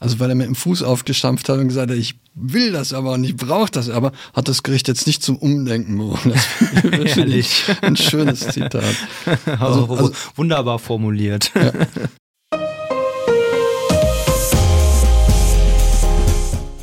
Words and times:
Also 0.00 0.20
weil 0.20 0.28
er 0.28 0.36
mit 0.36 0.46
dem 0.46 0.54
Fuß 0.54 0.84
aufgestampft 0.84 1.48
hat 1.48 1.58
und 1.58 1.68
gesagt 1.68 1.90
hat, 1.90 1.98
ich 1.98 2.14
will 2.34 2.70
das 2.70 2.92
aber 2.92 3.12
und 3.12 3.24
ich 3.24 3.36
brauche 3.36 3.70
das 3.70 3.90
aber, 3.90 4.12
hat 4.32 4.46
das 4.46 4.62
Gericht 4.62 4.86
jetzt 4.86 5.08
nicht 5.08 5.24
zum 5.24 5.36
Umdenken 5.36 5.98
bewogen. 5.98 6.32
Das 6.32 7.12
finde 7.12 7.36
ich 7.36 7.64
ein 7.82 7.96
schönes 7.96 8.40
Zitat. 8.40 8.84
Also, 9.58 9.86
also, 9.90 10.12
wunderbar 10.36 10.78
formuliert. 10.78 11.50
Ja. 11.54 11.72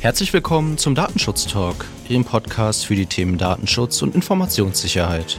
Herzlich 0.00 0.32
willkommen 0.32 0.78
zum 0.78 0.94
Datenschutz 0.94 1.46
Talk, 1.46 1.86
Ihrem 2.08 2.24
Podcast 2.24 2.86
für 2.86 2.94
die 2.94 3.06
Themen 3.06 3.38
Datenschutz 3.38 4.02
und 4.02 4.14
Informationssicherheit. 4.14 5.38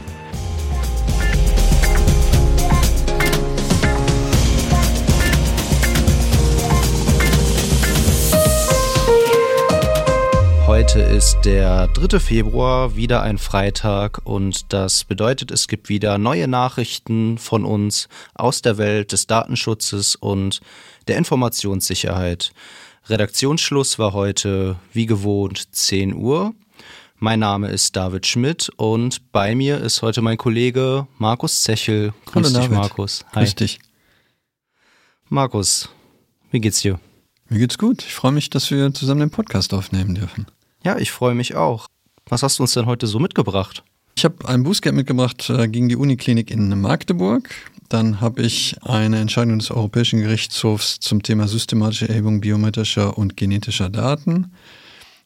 Heute 10.68 11.00
ist 11.00 11.38
der 11.46 11.88
3. 11.88 12.20
Februar, 12.20 12.94
wieder 12.94 13.22
ein 13.22 13.38
Freitag 13.38 14.20
und 14.24 14.70
das 14.70 15.04
bedeutet, 15.04 15.50
es 15.50 15.66
gibt 15.66 15.88
wieder 15.88 16.18
neue 16.18 16.46
Nachrichten 16.46 17.38
von 17.38 17.64
uns 17.64 18.06
aus 18.34 18.60
der 18.60 18.76
Welt 18.76 19.12
des 19.12 19.26
Datenschutzes 19.26 20.14
und 20.14 20.60
der 21.08 21.16
Informationssicherheit. 21.16 22.52
Redaktionsschluss 23.06 23.98
war 23.98 24.12
heute 24.12 24.76
wie 24.92 25.06
gewohnt 25.06 25.74
10 25.74 26.14
Uhr. 26.14 26.52
Mein 27.16 27.40
Name 27.40 27.68
ist 27.68 27.96
David 27.96 28.26
Schmidt 28.26 28.70
und 28.76 29.32
bei 29.32 29.54
mir 29.54 29.78
ist 29.80 30.02
heute 30.02 30.20
mein 30.20 30.36
Kollege 30.36 31.06
Markus 31.16 31.62
Zechel. 31.62 32.12
Grüß 32.26 32.34
Hallo 32.34 32.48
dich, 32.48 32.52
David. 32.52 32.76
Markus. 32.76 33.24
Hi. 33.32 33.44
Grüß 33.44 33.54
dich. 33.54 33.78
Markus, 35.30 35.88
wie 36.50 36.60
geht's 36.60 36.82
dir? 36.82 37.00
Mir 37.48 37.60
geht's 37.60 37.78
gut. 37.78 38.02
Ich 38.02 38.12
freue 38.12 38.32
mich, 38.32 38.50
dass 38.50 38.70
wir 38.70 38.92
zusammen 38.92 39.20
den 39.20 39.30
Podcast 39.30 39.72
aufnehmen 39.72 40.14
dürfen. 40.14 40.46
Ja, 40.88 40.96
ich 40.96 41.12
freue 41.12 41.34
mich 41.34 41.54
auch. 41.54 41.88
Was 42.30 42.42
hast 42.42 42.58
du 42.58 42.62
uns 42.62 42.72
denn 42.72 42.86
heute 42.86 43.06
so 43.06 43.18
mitgebracht? 43.18 43.84
Ich 44.16 44.24
habe 44.24 44.48
ein 44.48 44.62
Bußgeld 44.62 44.94
mitgebracht 44.94 45.50
äh, 45.50 45.68
gegen 45.68 45.90
die 45.90 45.96
Uniklinik 45.96 46.50
in 46.50 46.80
Magdeburg. 46.80 47.46
Dann 47.90 48.22
habe 48.22 48.40
ich 48.40 48.74
eine 48.80 49.18
Entscheidung 49.18 49.58
des 49.58 49.70
Europäischen 49.70 50.20
Gerichtshofs 50.20 50.98
zum 50.98 51.22
Thema 51.22 51.46
systematische 51.46 52.08
Erhebung 52.08 52.40
biometrischer 52.40 53.18
und 53.18 53.36
genetischer 53.36 53.90
Daten. 53.90 54.50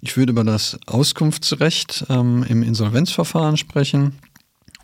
Ich 0.00 0.16
würde 0.16 0.32
über 0.32 0.42
das 0.42 0.80
Auskunftsrecht 0.86 2.06
ähm, 2.08 2.44
im 2.48 2.64
Insolvenzverfahren 2.64 3.56
sprechen. 3.56 4.18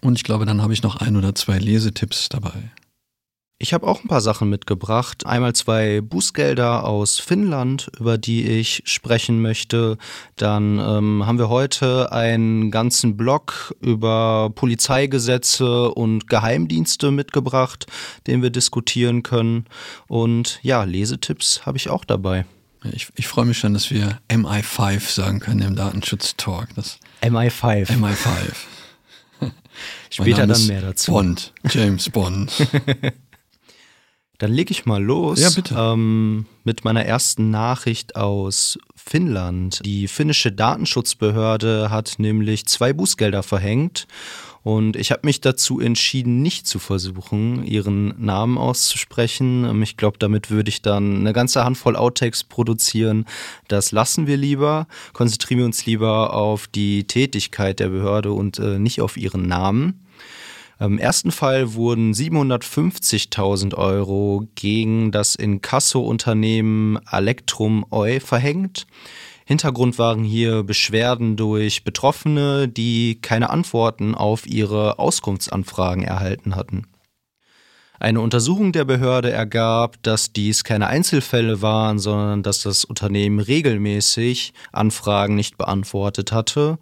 Und 0.00 0.16
ich 0.16 0.22
glaube, 0.22 0.46
dann 0.46 0.62
habe 0.62 0.74
ich 0.74 0.84
noch 0.84 0.94
ein 0.94 1.16
oder 1.16 1.34
zwei 1.34 1.58
Lesetipps 1.58 2.28
dabei. 2.28 2.70
Ich 3.60 3.72
habe 3.72 3.88
auch 3.88 4.04
ein 4.04 4.08
paar 4.08 4.20
Sachen 4.20 4.48
mitgebracht. 4.48 5.26
Einmal 5.26 5.52
zwei 5.52 6.00
Bußgelder 6.00 6.84
aus 6.84 7.18
Finnland, 7.18 7.90
über 7.98 8.16
die 8.16 8.46
ich 8.46 8.82
sprechen 8.84 9.42
möchte. 9.42 9.98
Dann 10.36 10.78
ähm, 10.78 11.26
haben 11.26 11.38
wir 11.38 11.48
heute 11.48 12.12
einen 12.12 12.70
ganzen 12.70 13.16
Blog 13.16 13.74
über 13.80 14.52
Polizeigesetze 14.54 15.90
und 15.90 16.28
Geheimdienste 16.28 17.10
mitgebracht, 17.10 17.86
den 18.28 18.42
wir 18.42 18.50
diskutieren 18.50 19.24
können. 19.24 19.64
Und 20.06 20.60
ja, 20.62 20.84
Lesetipps 20.84 21.66
habe 21.66 21.78
ich 21.78 21.90
auch 21.90 22.04
dabei. 22.04 22.46
Ich, 22.92 23.08
ich 23.16 23.26
freue 23.26 23.44
mich 23.44 23.58
schon, 23.58 23.74
dass 23.74 23.90
wir 23.90 24.20
MI5 24.28 25.00
sagen 25.12 25.40
können 25.40 25.62
im 25.62 25.74
Datenschutz-Talk. 25.74 26.68
MI5. 27.22 27.88
MI5. 27.88 28.54
Später 30.10 30.46
dann 30.46 30.66
mehr 30.68 30.80
dazu. 30.80 31.10
Bond, 31.10 31.52
James 31.68 32.08
Bond. 32.08 32.52
Dann 34.38 34.52
lege 34.52 34.70
ich 34.70 34.86
mal 34.86 35.02
los 35.02 35.40
ja, 35.40 35.50
bitte. 35.50 35.74
Ähm, 35.76 36.46
mit 36.64 36.84
meiner 36.84 37.04
ersten 37.04 37.50
Nachricht 37.50 38.14
aus 38.14 38.78
Finnland. 38.94 39.80
Die 39.84 40.06
finnische 40.06 40.52
Datenschutzbehörde 40.52 41.90
hat 41.90 42.14
nämlich 42.18 42.66
zwei 42.66 42.92
Bußgelder 42.92 43.42
verhängt 43.42 44.06
und 44.68 44.96
ich 44.96 45.12
habe 45.12 45.22
mich 45.24 45.40
dazu 45.40 45.80
entschieden, 45.80 46.42
nicht 46.42 46.66
zu 46.66 46.78
versuchen, 46.78 47.64
ihren 47.64 48.14
Namen 48.22 48.58
auszusprechen. 48.58 49.64
Ähm, 49.64 49.82
ich 49.82 49.96
glaube, 49.96 50.18
damit 50.18 50.50
würde 50.50 50.68
ich 50.68 50.82
dann 50.82 51.20
eine 51.20 51.32
ganze 51.32 51.64
Handvoll 51.64 51.96
Outtakes 51.96 52.44
produzieren. 52.44 53.24
Das 53.68 53.92
lassen 53.92 54.26
wir 54.26 54.36
lieber. 54.36 54.86
Konzentrieren 55.14 55.60
wir 55.60 55.64
uns 55.64 55.86
lieber 55.86 56.34
auf 56.34 56.66
die 56.66 57.04
Tätigkeit 57.04 57.80
der 57.80 57.88
Behörde 57.88 58.32
und 58.32 58.58
äh, 58.58 58.78
nicht 58.78 59.00
auf 59.00 59.16
ihren 59.16 59.46
Namen. 59.46 60.04
Im 60.80 60.98
ersten 60.98 61.32
Fall 61.32 61.74
wurden 61.74 62.12
750.000 62.12 63.74
Euro 63.74 64.46
gegen 64.54 65.10
das 65.10 65.34
Inkasso-Unternehmen 65.34 67.00
Electrum 67.10 67.84
Oi 67.90 68.20
verhängt. 68.20 68.86
Hintergrund 69.44 69.98
waren 69.98 70.22
hier 70.22 70.62
Beschwerden 70.62 71.36
durch 71.36 71.82
Betroffene, 71.82 72.68
die 72.68 73.20
keine 73.20 73.50
Antworten 73.50 74.14
auf 74.14 74.46
ihre 74.46 75.00
Auskunftsanfragen 75.00 76.04
erhalten 76.04 76.54
hatten. 76.54 76.86
Eine 77.98 78.20
Untersuchung 78.20 78.70
der 78.70 78.84
Behörde 78.84 79.32
ergab, 79.32 80.00
dass 80.04 80.32
dies 80.32 80.62
keine 80.62 80.86
Einzelfälle 80.86 81.60
waren, 81.60 81.98
sondern 81.98 82.44
dass 82.44 82.62
das 82.62 82.84
Unternehmen 82.84 83.40
regelmäßig 83.40 84.52
Anfragen 84.70 85.34
nicht 85.34 85.58
beantwortet 85.58 86.30
hatte 86.30 86.78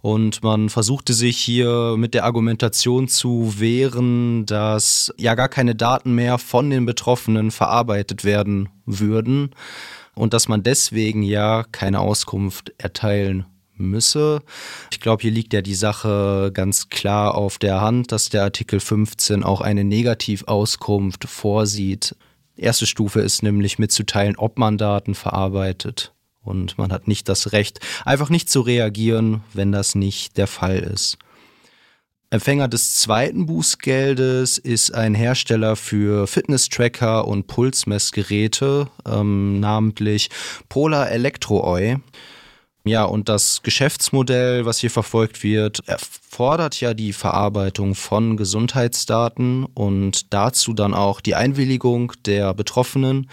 und 0.00 0.42
man 0.42 0.68
versuchte 0.68 1.12
sich 1.12 1.38
hier 1.38 1.96
mit 1.96 2.14
der 2.14 2.24
Argumentation 2.24 3.08
zu 3.08 3.58
wehren, 3.58 4.46
dass 4.46 5.12
ja 5.18 5.34
gar 5.34 5.48
keine 5.48 5.74
Daten 5.74 6.14
mehr 6.14 6.38
von 6.38 6.70
den 6.70 6.86
Betroffenen 6.86 7.50
verarbeitet 7.50 8.24
werden 8.24 8.68
würden 8.86 9.50
und 10.14 10.34
dass 10.34 10.48
man 10.48 10.62
deswegen 10.62 11.22
ja 11.22 11.64
keine 11.72 12.00
Auskunft 12.00 12.72
erteilen 12.78 13.46
müsse. 13.76 14.42
Ich 14.92 15.00
glaube, 15.00 15.22
hier 15.22 15.30
liegt 15.30 15.52
ja 15.52 15.62
die 15.62 15.74
Sache 15.74 16.50
ganz 16.52 16.88
klar 16.88 17.34
auf 17.34 17.58
der 17.58 17.80
Hand, 17.80 18.12
dass 18.12 18.28
der 18.28 18.42
Artikel 18.42 18.80
15 18.80 19.44
auch 19.44 19.60
eine 19.60 19.84
Negativauskunft 19.84 21.24
vorsieht. 21.28 22.16
Erste 22.56 22.86
Stufe 22.86 23.20
ist 23.20 23.42
nämlich 23.42 23.78
mitzuteilen, 23.78 24.36
ob 24.36 24.58
man 24.58 24.78
Daten 24.78 25.14
verarbeitet 25.14 26.12
und 26.48 26.78
man 26.78 26.90
hat 26.90 27.06
nicht 27.06 27.28
das 27.28 27.52
Recht, 27.52 27.80
einfach 28.04 28.30
nicht 28.30 28.50
zu 28.50 28.60
reagieren, 28.62 29.42
wenn 29.52 29.70
das 29.70 29.94
nicht 29.94 30.36
der 30.36 30.46
Fall 30.46 30.78
ist. 30.78 31.18
Empfänger 32.30 32.68
des 32.68 32.96
zweiten 32.96 33.46
Bußgeldes 33.46 34.58
ist 34.58 34.94
ein 34.94 35.14
Hersteller 35.14 35.76
für 35.76 36.26
Fitness-Tracker 36.26 37.26
und 37.26 37.46
Pulsmessgeräte, 37.46 38.88
ähm, 39.06 39.60
namentlich 39.60 40.28
Polar 40.68 41.10
Electrooi. 41.10 41.96
Ja, 42.84 43.04
und 43.04 43.30
das 43.30 43.62
Geschäftsmodell, 43.62 44.66
was 44.66 44.78
hier 44.78 44.90
verfolgt 44.90 45.42
wird, 45.42 45.80
erfordert 45.86 46.80
ja 46.80 46.92
die 46.92 47.14
Verarbeitung 47.14 47.94
von 47.94 48.36
Gesundheitsdaten 48.36 49.64
und 49.64 50.32
dazu 50.32 50.74
dann 50.74 50.92
auch 50.92 51.20
die 51.22 51.34
Einwilligung 51.34 52.12
der 52.26 52.52
Betroffenen. 52.52 53.30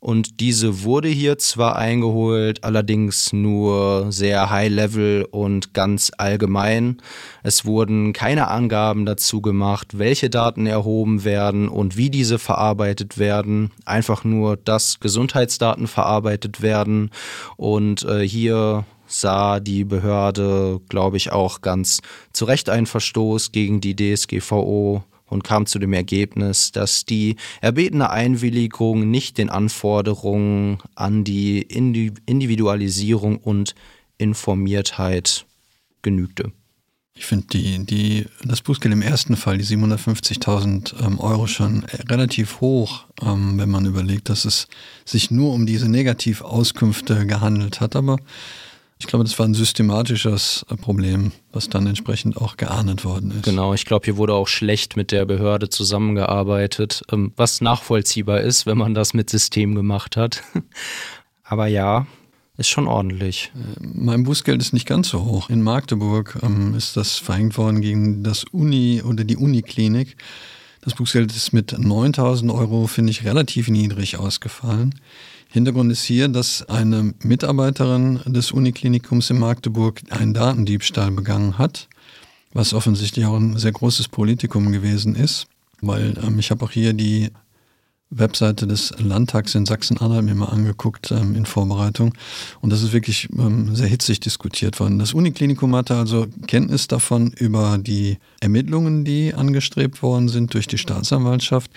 Und 0.00 0.40
diese 0.40 0.82
wurde 0.82 1.08
hier 1.08 1.36
zwar 1.36 1.76
eingeholt, 1.76 2.64
allerdings 2.64 3.34
nur 3.34 4.10
sehr 4.10 4.48
high-level 4.48 5.28
und 5.30 5.74
ganz 5.74 6.10
allgemein. 6.16 7.02
Es 7.42 7.66
wurden 7.66 8.14
keine 8.14 8.48
Angaben 8.48 9.04
dazu 9.04 9.42
gemacht, 9.42 9.98
welche 9.98 10.30
Daten 10.30 10.66
erhoben 10.66 11.24
werden 11.24 11.68
und 11.68 11.98
wie 11.98 12.08
diese 12.08 12.38
verarbeitet 12.38 13.18
werden. 13.18 13.72
Einfach 13.84 14.24
nur, 14.24 14.56
dass 14.56 15.00
Gesundheitsdaten 15.00 15.86
verarbeitet 15.86 16.62
werden. 16.62 17.10
Und 17.58 18.02
äh, 18.04 18.26
hier 18.26 18.86
sah 19.06 19.60
die 19.60 19.84
Behörde, 19.84 20.80
glaube 20.88 21.18
ich, 21.18 21.30
auch 21.30 21.60
ganz 21.60 22.00
zu 22.32 22.46
Recht 22.46 22.70
einen 22.70 22.86
Verstoß 22.86 23.52
gegen 23.52 23.82
die 23.82 23.94
DSGVO 23.94 25.04
und 25.30 25.44
kam 25.44 25.66
zu 25.66 25.78
dem 25.78 25.92
Ergebnis, 25.92 26.72
dass 26.72 27.04
die 27.04 27.36
erbetene 27.60 28.10
Einwilligung 28.10 29.10
nicht 29.10 29.38
den 29.38 29.48
Anforderungen 29.48 30.78
an 30.94 31.24
die 31.24 31.62
Individualisierung 31.62 33.38
und 33.38 33.74
Informiertheit 34.18 35.46
genügte. 36.02 36.52
Ich 37.14 37.26
finde 37.26 37.48
die, 37.48 37.84
die, 37.84 38.26
das 38.44 38.62
Bußgeld 38.62 38.94
im 38.94 39.02
ersten 39.02 39.36
Fall, 39.36 39.58
die 39.58 39.64
750.000 39.64 41.04
ähm, 41.04 41.18
Euro, 41.18 41.46
schon 41.46 41.84
relativ 42.08 42.62
hoch, 42.62 43.04
ähm, 43.20 43.58
wenn 43.58 43.68
man 43.68 43.84
überlegt, 43.84 44.30
dass 44.30 44.46
es 44.46 44.68
sich 45.04 45.30
nur 45.30 45.52
um 45.52 45.66
diese 45.66 45.88
Negativauskünfte 45.88 47.26
gehandelt 47.26 47.80
hat. 47.80 47.94
Aber 47.94 48.16
ich 49.00 49.06
glaube, 49.06 49.24
das 49.24 49.38
war 49.38 49.46
ein 49.46 49.54
systematisches 49.54 50.64
äh, 50.70 50.76
Problem, 50.76 51.32
was 51.52 51.70
dann 51.70 51.86
entsprechend 51.86 52.36
auch 52.36 52.58
geahndet 52.58 53.04
worden 53.04 53.32
ist. 53.32 53.44
Genau, 53.44 53.72
ich 53.72 53.86
glaube, 53.86 54.04
hier 54.04 54.18
wurde 54.18 54.34
auch 54.34 54.46
schlecht 54.46 54.96
mit 54.96 55.10
der 55.10 55.24
Behörde 55.24 55.70
zusammengearbeitet, 55.70 57.02
ähm, 57.10 57.32
was 57.36 57.62
nachvollziehbar 57.62 58.42
ist, 58.42 58.66
wenn 58.66 58.76
man 58.76 58.94
das 58.94 59.14
mit 59.14 59.30
System 59.30 59.74
gemacht 59.74 60.18
hat. 60.18 60.42
Aber 61.42 61.66
ja, 61.66 62.06
ist 62.58 62.68
schon 62.68 62.86
ordentlich. 62.86 63.50
Äh, 63.54 63.86
mein 63.94 64.24
Bußgeld 64.24 64.60
ist 64.60 64.74
nicht 64.74 64.86
ganz 64.86 65.08
so 65.08 65.24
hoch. 65.24 65.48
In 65.48 65.62
Magdeburg 65.62 66.38
ähm, 66.42 66.74
ist 66.74 66.96
das 66.98 67.16
verhängt 67.16 67.56
worden 67.56 67.80
gegen 67.80 68.22
das 68.22 68.44
Uni 68.44 69.02
oder 69.02 69.24
die 69.24 69.38
Uniklinik. 69.38 70.16
Das 70.82 70.94
Bußgeld 70.94 71.34
ist 71.34 71.52
mit 71.52 71.74
9000 71.78 72.52
Euro, 72.52 72.86
finde 72.86 73.12
ich, 73.12 73.24
relativ 73.24 73.68
niedrig 73.68 74.18
ausgefallen. 74.18 74.94
Hintergrund 75.52 75.90
ist 75.90 76.04
hier, 76.04 76.28
dass 76.28 76.62
eine 76.68 77.12
Mitarbeiterin 77.24 78.20
des 78.24 78.52
Uniklinikums 78.52 79.30
in 79.30 79.38
Magdeburg 79.40 80.00
einen 80.10 80.32
Datendiebstahl 80.32 81.10
begangen 81.10 81.58
hat, 81.58 81.88
was 82.52 82.72
offensichtlich 82.72 83.26
auch 83.26 83.36
ein 83.36 83.58
sehr 83.58 83.72
großes 83.72 84.08
Politikum 84.08 84.70
gewesen 84.70 85.16
ist, 85.16 85.48
weil 85.80 86.16
ähm, 86.22 86.38
ich 86.38 86.52
habe 86.52 86.64
auch 86.64 86.70
hier 86.70 86.92
die 86.92 87.30
Webseite 88.10 88.68
des 88.68 88.92
Landtags 88.98 89.56
in 89.56 89.66
Sachsen-Anhalt 89.66 90.24
mir 90.24 90.36
mal 90.36 90.46
angeguckt 90.46 91.10
ähm, 91.10 91.34
in 91.34 91.46
Vorbereitung. 91.46 92.14
Und 92.60 92.70
das 92.70 92.82
ist 92.82 92.92
wirklich 92.92 93.28
ähm, 93.36 93.74
sehr 93.74 93.88
hitzig 93.88 94.20
diskutiert 94.20 94.78
worden. 94.78 95.00
Das 95.00 95.14
Uniklinikum 95.14 95.74
hatte 95.74 95.96
also 95.96 96.28
Kenntnis 96.46 96.86
davon 96.86 97.32
über 97.32 97.78
die 97.78 98.18
Ermittlungen, 98.40 99.04
die 99.04 99.34
angestrebt 99.34 100.00
worden 100.02 100.28
sind 100.28 100.54
durch 100.54 100.68
die 100.68 100.78
Staatsanwaltschaft 100.78 101.72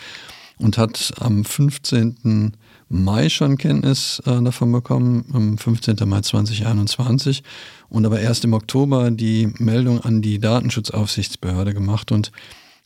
und 0.58 0.78
hat 0.78 1.14
am 1.20 1.44
15. 1.44 2.54
Mai 2.94 3.30
schon 3.30 3.58
Kenntnis 3.58 4.22
äh, 4.26 4.42
davon 4.42 4.72
bekommen, 4.72 5.26
am 5.34 5.58
15. 5.58 5.98
Mai 6.06 6.22
2021 6.22 7.44
und 7.90 8.06
aber 8.06 8.20
erst 8.20 8.44
im 8.46 8.54
Oktober 8.54 9.10
die 9.10 9.52
Meldung 9.58 10.00
an 10.02 10.22
die 10.22 10.40
Datenschutzaufsichtsbehörde 10.40 11.74
gemacht 11.74 12.12
und 12.12 12.32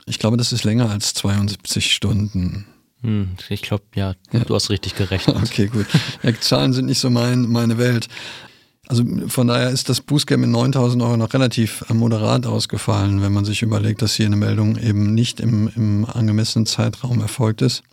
ich 0.06 0.20
glaube, 0.20 0.38
das 0.38 0.54
ist 0.54 0.64
länger 0.64 0.90
als 0.90 1.14
72 1.14 1.94
Stunden. 1.94 2.66
Hm, 3.02 3.32
ich 3.50 3.62
glaube, 3.62 3.84
ja, 3.96 4.16
ja, 4.32 4.40
du 4.40 4.56
hast 4.56 4.70
richtig 4.70 4.96
gerechnet. 4.96 5.36
Okay, 5.44 5.68
gut. 5.68 5.86
Zahlen 6.40 6.72
sind 6.72 6.86
nicht 6.86 7.00
so 7.00 7.10
mein, 7.10 7.42
meine 7.42 7.78
Welt. 7.78 8.08
Also 8.88 9.04
von 9.28 9.48
daher 9.48 9.70
ist 9.70 9.90
das 9.90 10.00
Bußgeld 10.00 10.40
mit 10.40 10.50
9000 10.50 11.04
Euro 11.04 11.18
noch 11.18 11.34
relativ 11.34 11.84
äh, 11.90 11.94
moderat 11.94 12.46
ausgefallen, 12.46 13.22
wenn 13.22 13.34
man 13.34 13.44
sich 13.44 13.62
überlegt, 13.62 14.02
dass 14.02 14.16
hier 14.16 14.26
eine 14.26 14.38
Meldung 14.38 14.78
eben 14.78 15.14
nicht 15.14 15.42
im, 15.42 15.70
im 15.76 16.06
angemessenen 16.06 16.66
Zeitraum 16.66 17.20
erfolgt 17.20 17.62
ist. 17.62 17.84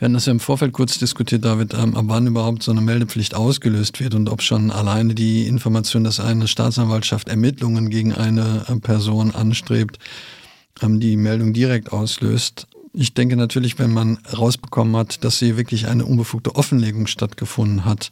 Wir 0.00 0.06
hatten 0.06 0.14
das 0.14 0.24
ja 0.24 0.32
im 0.32 0.40
Vorfeld 0.40 0.72
kurz 0.72 0.96
diskutiert, 0.96 1.44
David, 1.44 1.74
ähm, 1.74 1.94
ab 1.94 2.06
wann 2.08 2.26
überhaupt 2.26 2.62
so 2.62 2.70
eine 2.70 2.80
Meldepflicht 2.80 3.34
ausgelöst 3.34 4.00
wird 4.00 4.14
und 4.14 4.30
ob 4.30 4.40
schon 4.40 4.70
alleine 4.70 5.14
die 5.14 5.46
Information, 5.46 6.04
dass 6.04 6.20
eine 6.20 6.48
Staatsanwaltschaft 6.48 7.28
Ermittlungen 7.28 7.90
gegen 7.90 8.14
eine 8.14 8.64
äh, 8.66 8.76
Person 8.76 9.34
anstrebt, 9.34 9.98
ähm, 10.80 11.00
die 11.00 11.18
Meldung 11.18 11.52
direkt 11.52 11.92
auslöst. 11.92 12.66
Ich 12.94 13.12
denke 13.12 13.36
natürlich, 13.36 13.78
wenn 13.78 13.92
man 13.92 14.16
rausbekommen 14.34 14.96
hat, 14.96 15.22
dass 15.22 15.38
hier 15.38 15.58
wirklich 15.58 15.86
eine 15.86 16.06
unbefugte 16.06 16.56
Offenlegung 16.56 17.06
stattgefunden 17.06 17.84
hat, 17.84 18.10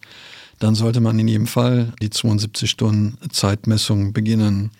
dann 0.58 0.74
sollte 0.74 1.00
man 1.00 1.18
in 1.18 1.26
jedem 1.26 1.46
Fall 1.46 1.94
die 2.02 2.10
72 2.10 2.68
Stunden 2.68 3.16
Zeitmessung 3.30 4.12
beginnen. 4.12 4.72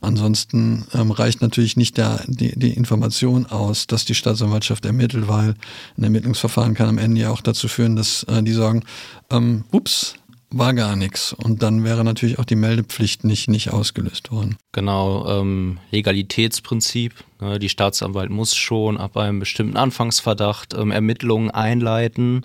Ansonsten 0.00 0.86
ähm, 0.94 1.10
reicht 1.10 1.42
natürlich 1.42 1.76
nicht 1.76 1.96
der, 1.96 2.22
die, 2.26 2.58
die 2.58 2.72
Information 2.72 3.46
aus, 3.46 3.86
dass 3.86 4.04
die 4.04 4.14
Staatsanwaltschaft 4.14 4.84
ermittelt, 4.84 5.28
weil 5.28 5.54
ein 5.96 6.04
Ermittlungsverfahren 6.04 6.74
kann 6.74 6.88
am 6.88 6.98
Ende 6.98 7.20
ja 7.20 7.30
auch 7.30 7.42
dazu 7.42 7.68
führen, 7.68 7.96
dass 7.96 8.22
äh, 8.24 8.42
die 8.42 8.52
sagen, 8.52 8.82
ähm, 9.30 9.64
ups, 9.72 10.14
war 10.52 10.74
gar 10.74 10.96
nichts. 10.96 11.32
Und 11.32 11.62
dann 11.62 11.84
wäre 11.84 12.02
natürlich 12.02 12.38
auch 12.38 12.44
die 12.44 12.56
Meldepflicht 12.56 13.24
nicht, 13.24 13.48
nicht 13.48 13.70
ausgelöst 13.70 14.32
worden. 14.32 14.56
Genau, 14.72 15.40
ähm, 15.40 15.78
Legalitätsprinzip. 15.90 17.14
Ne, 17.40 17.58
die 17.58 17.68
Staatsanwalt 17.68 18.30
muss 18.30 18.56
schon 18.56 18.98
ab 18.98 19.16
einem 19.16 19.38
bestimmten 19.38 19.76
Anfangsverdacht 19.76 20.74
ähm, 20.74 20.90
Ermittlungen 20.90 21.50
einleiten. 21.50 22.44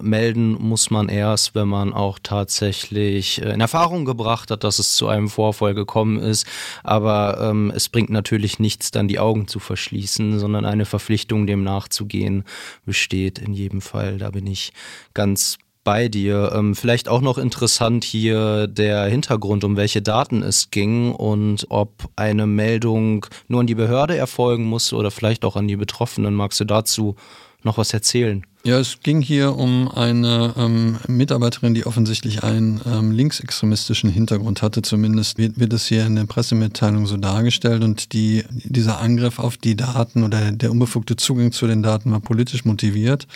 Melden 0.00 0.52
muss 0.52 0.90
man 0.90 1.08
erst, 1.08 1.54
wenn 1.54 1.68
man 1.68 1.92
auch 1.92 2.18
tatsächlich 2.22 3.42
äh, 3.42 3.52
in 3.52 3.60
Erfahrung 3.60 4.06
gebracht 4.06 4.50
hat, 4.50 4.64
dass 4.64 4.78
es 4.78 4.96
zu 4.96 5.08
einem 5.08 5.28
Vorfall 5.28 5.74
gekommen 5.74 6.18
ist. 6.18 6.46
Aber 6.82 7.38
ähm, 7.40 7.70
es 7.74 7.90
bringt 7.90 8.10
natürlich 8.10 8.58
nichts, 8.58 8.90
dann 8.90 9.08
die 9.08 9.18
Augen 9.18 9.46
zu 9.46 9.58
verschließen, 9.58 10.38
sondern 10.38 10.64
eine 10.64 10.86
Verpflichtung, 10.86 11.46
dem 11.46 11.62
nachzugehen, 11.64 12.44
besteht 12.86 13.38
in 13.38 13.52
jedem 13.52 13.82
Fall. 13.82 14.16
Da 14.16 14.30
bin 14.30 14.46
ich 14.46 14.72
ganz 15.12 15.58
bei 15.84 16.08
dir. 16.08 16.52
Ähm, 16.54 16.74
vielleicht 16.74 17.08
auch 17.08 17.20
noch 17.20 17.38
interessant 17.38 18.04
hier 18.04 18.66
der 18.66 19.04
Hintergrund, 19.04 19.64
um 19.64 19.76
welche 19.76 20.02
Daten 20.02 20.42
es 20.42 20.70
ging 20.70 21.12
und 21.12 21.66
ob 21.68 22.08
eine 22.16 22.46
Meldung 22.46 23.26
nur 23.48 23.60
an 23.60 23.66
die 23.66 23.74
Behörde 23.74 24.16
erfolgen 24.16 24.64
muss 24.64 24.92
oder 24.92 25.10
vielleicht 25.10 25.44
auch 25.44 25.56
an 25.56 25.68
die 25.68 25.76
Betroffenen. 25.76 26.34
Magst 26.34 26.60
du 26.60 26.64
dazu 26.64 27.16
noch 27.64 27.78
was 27.78 27.92
erzählen? 27.92 28.44
Ja, 28.64 28.78
es 28.78 29.00
ging 29.00 29.20
hier 29.22 29.56
um 29.56 29.88
eine 29.88 30.54
ähm, 30.56 30.98
Mitarbeiterin, 31.08 31.74
die 31.74 31.84
offensichtlich 31.84 32.44
einen 32.44 32.80
ähm, 32.86 33.10
linksextremistischen 33.10 34.08
Hintergrund 34.08 34.62
hatte. 34.62 34.82
Zumindest 34.82 35.36
wird, 35.36 35.58
wird 35.58 35.72
es 35.72 35.86
hier 35.86 36.06
in 36.06 36.14
der 36.14 36.26
Pressemitteilung 36.26 37.06
so 37.06 37.16
dargestellt. 37.16 37.82
Und 37.82 38.12
die, 38.12 38.44
dieser 38.50 39.00
Angriff 39.00 39.40
auf 39.40 39.56
die 39.56 39.76
Daten 39.76 40.22
oder 40.22 40.52
der 40.52 40.70
unbefugte 40.70 41.16
Zugang 41.16 41.50
zu 41.50 41.66
den 41.66 41.82
Daten 41.82 42.12
war 42.12 42.20
politisch 42.20 42.64
motiviert 42.64 43.26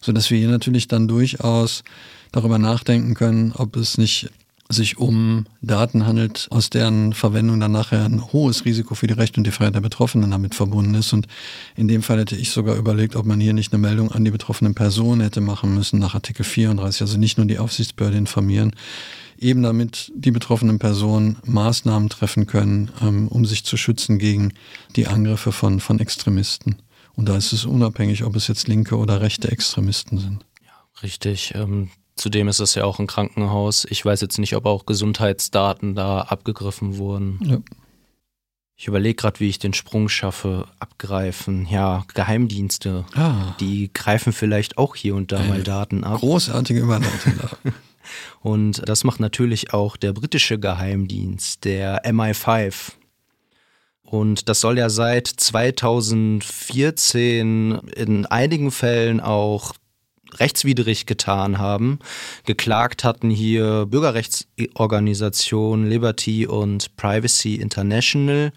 sodass 0.00 0.30
wir 0.30 0.38
hier 0.38 0.48
natürlich 0.48 0.88
dann 0.88 1.08
durchaus 1.08 1.82
darüber 2.32 2.58
nachdenken 2.58 3.14
können, 3.14 3.52
ob 3.52 3.76
es 3.76 3.98
nicht 3.98 4.30
sich 4.72 4.98
um 4.98 5.46
Daten 5.62 6.06
handelt, 6.06 6.46
aus 6.50 6.70
deren 6.70 7.12
Verwendung 7.12 7.58
dann 7.58 7.72
nachher 7.72 8.04
ein 8.04 8.32
hohes 8.32 8.64
Risiko 8.64 8.94
für 8.94 9.08
die 9.08 9.14
Rechte 9.14 9.40
und 9.40 9.44
die 9.44 9.50
Freiheit 9.50 9.74
der 9.74 9.80
Betroffenen 9.80 10.30
damit 10.30 10.54
verbunden 10.54 10.94
ist. 10.94 11.12
Und 11.12 11.26
in 11.76 11.88
dem 11.88 12.02
Fall 12.02 12.20
hätte 12.20 12.36
ich 12.36 12.50
sogar 12.50 12.76
überlegt, 12.76 13.16
ob 13.16 13.26
man 13.26 13.40
hier 13.40 13.52
nicht 13.52 13.72
eine 13.72 13.80
Meldung 13.80 14.12
an 14.12 14.24
die 14.24 14.30
betroffenen 14.30 14.74
Personen 14.74 15.22
hätte 15.22 15.40
machen 15.40 15.74
müssen 15.74 15.98
nach 15.98 16.14
Artikel 16.14 16.44
34, 16.44 17.02
also 17.02 17.18
nicht 17.18 17.36
nur 17.36 17.46
die 17.46 17.58
Aufsichtsbehörde 17.58 18.16
informieren, 18.16 18.72
eben 19.38 19.62
damit 19.62 20.12
die 20.14 20.30
betroffenen 20.30 20.78
Personen 20.78 21.36
Maßnahmen 21.44 22.08
treffen 22.08 22.46
können, 22.46 22.90
ähm, 23.02 23.28
um 23.28 23.44
sich 23.44 23.64
zu 23.64 23.76
schützen 23.76 24.18
gegen 24.18 24.52
die 24.96 25.08
Angriffe 25.08 25.50
von, 25.50 25.80
von 25.80 25.98
Extremisten. 25.98 26.76
Und 27.14 27.28
da 27.28 27.36
ist 27.36 27.52
es 27.52 27.64
unabhängig, 27.64 28.24
ob 28.24 28.36
es 28.36 28.48
jetzt 28.48 28.68
linke 28.68 28.96
oder 28.96 29.20
rechte 29.20 29.50
Extremisten 29.50 30.18
sind. 30.18 30.46
Ja, 30.64 30.72
richtig. 31.02 31.54
Ähm, 31.54 31.90
zudem 32.16 32.48
ist 32.48 32.60
es 32.60 32.74
ja 32.74 32.84
auch 32.84 32.98
ein 32.98 33.06
Krankenhaus. 33.06 33.86
Ich 33.90 34.04
weiß 34.04 34.20
jetzt 34.20 34.38
nicht, 34.38 34.56
ob 34.56 34.66
auch 34.66 34.86
Gesundheitsdaten 34.86 35.94
da 35.94 36.22
abgegriffen 36.22 36.96
wurden. 36.96 37.38
Ja. 37.42 37.58
Ich 38.80 38.86
überlege 38.86 39.14
gerade, 39.14 39.40
wie 39.40 39.48
ich 39.50 39.58
den 39.58 39.74
Sprung 39.74 40.08
schaffe. 40.08 40.66
Abgreifen. 40.78 41.66
Ja, 41.66 42.06
Geheimdienste. 42.14 43.04
Ah. 43.14 43.54
Die 43.60 43.92
greifen 43.92 44.32
vielleicht 44.32 44.78
auch 44.78 44.96
hier 44.96 45.16
und 45.16 45.32
da 45.32 45.40
Eine 45.40 45.48
mal 45.48 45.62
Daten 45.62 46.02
ab. 46.02 46.20
Großartige 46.20 46.80
Überleitung 46.80 47.34
da. 47.38 47.70
und 48.40 48.88
das 48.88 49.04
macht 49.04 49.20
natürlich 49.20 49.74
auch 49.74 49.98
der 49.98 50.14
britische 50.14 50.58
Geheimdienst, 50.58 51.66
der 51.66 52.06
MI5. 52.06 52.92
Und 54.10 54.48
das 54.48 54.60
soll 54.60 54.78
ja 54.78 54.90
seit 54.90 55.28
2014 55.28 57.78
in 57.94 58.26
einigen 58.26 58.72
Fällen 58.72 59.20
auch 59.20 59.74
rechtswidrig 60.34 61.06
getan 61.06 61.58
haben. 61.58 62.00
Geklagt 62.44 63.04
hatten 63.04 63.30
hier 63.30 63.86
Bürgerrechtsorganisationen 63.86 65.88
Liberty 65.88 66.48
und 66.48 66.96
Privacy 66.96 67.54
International 67.54 68.50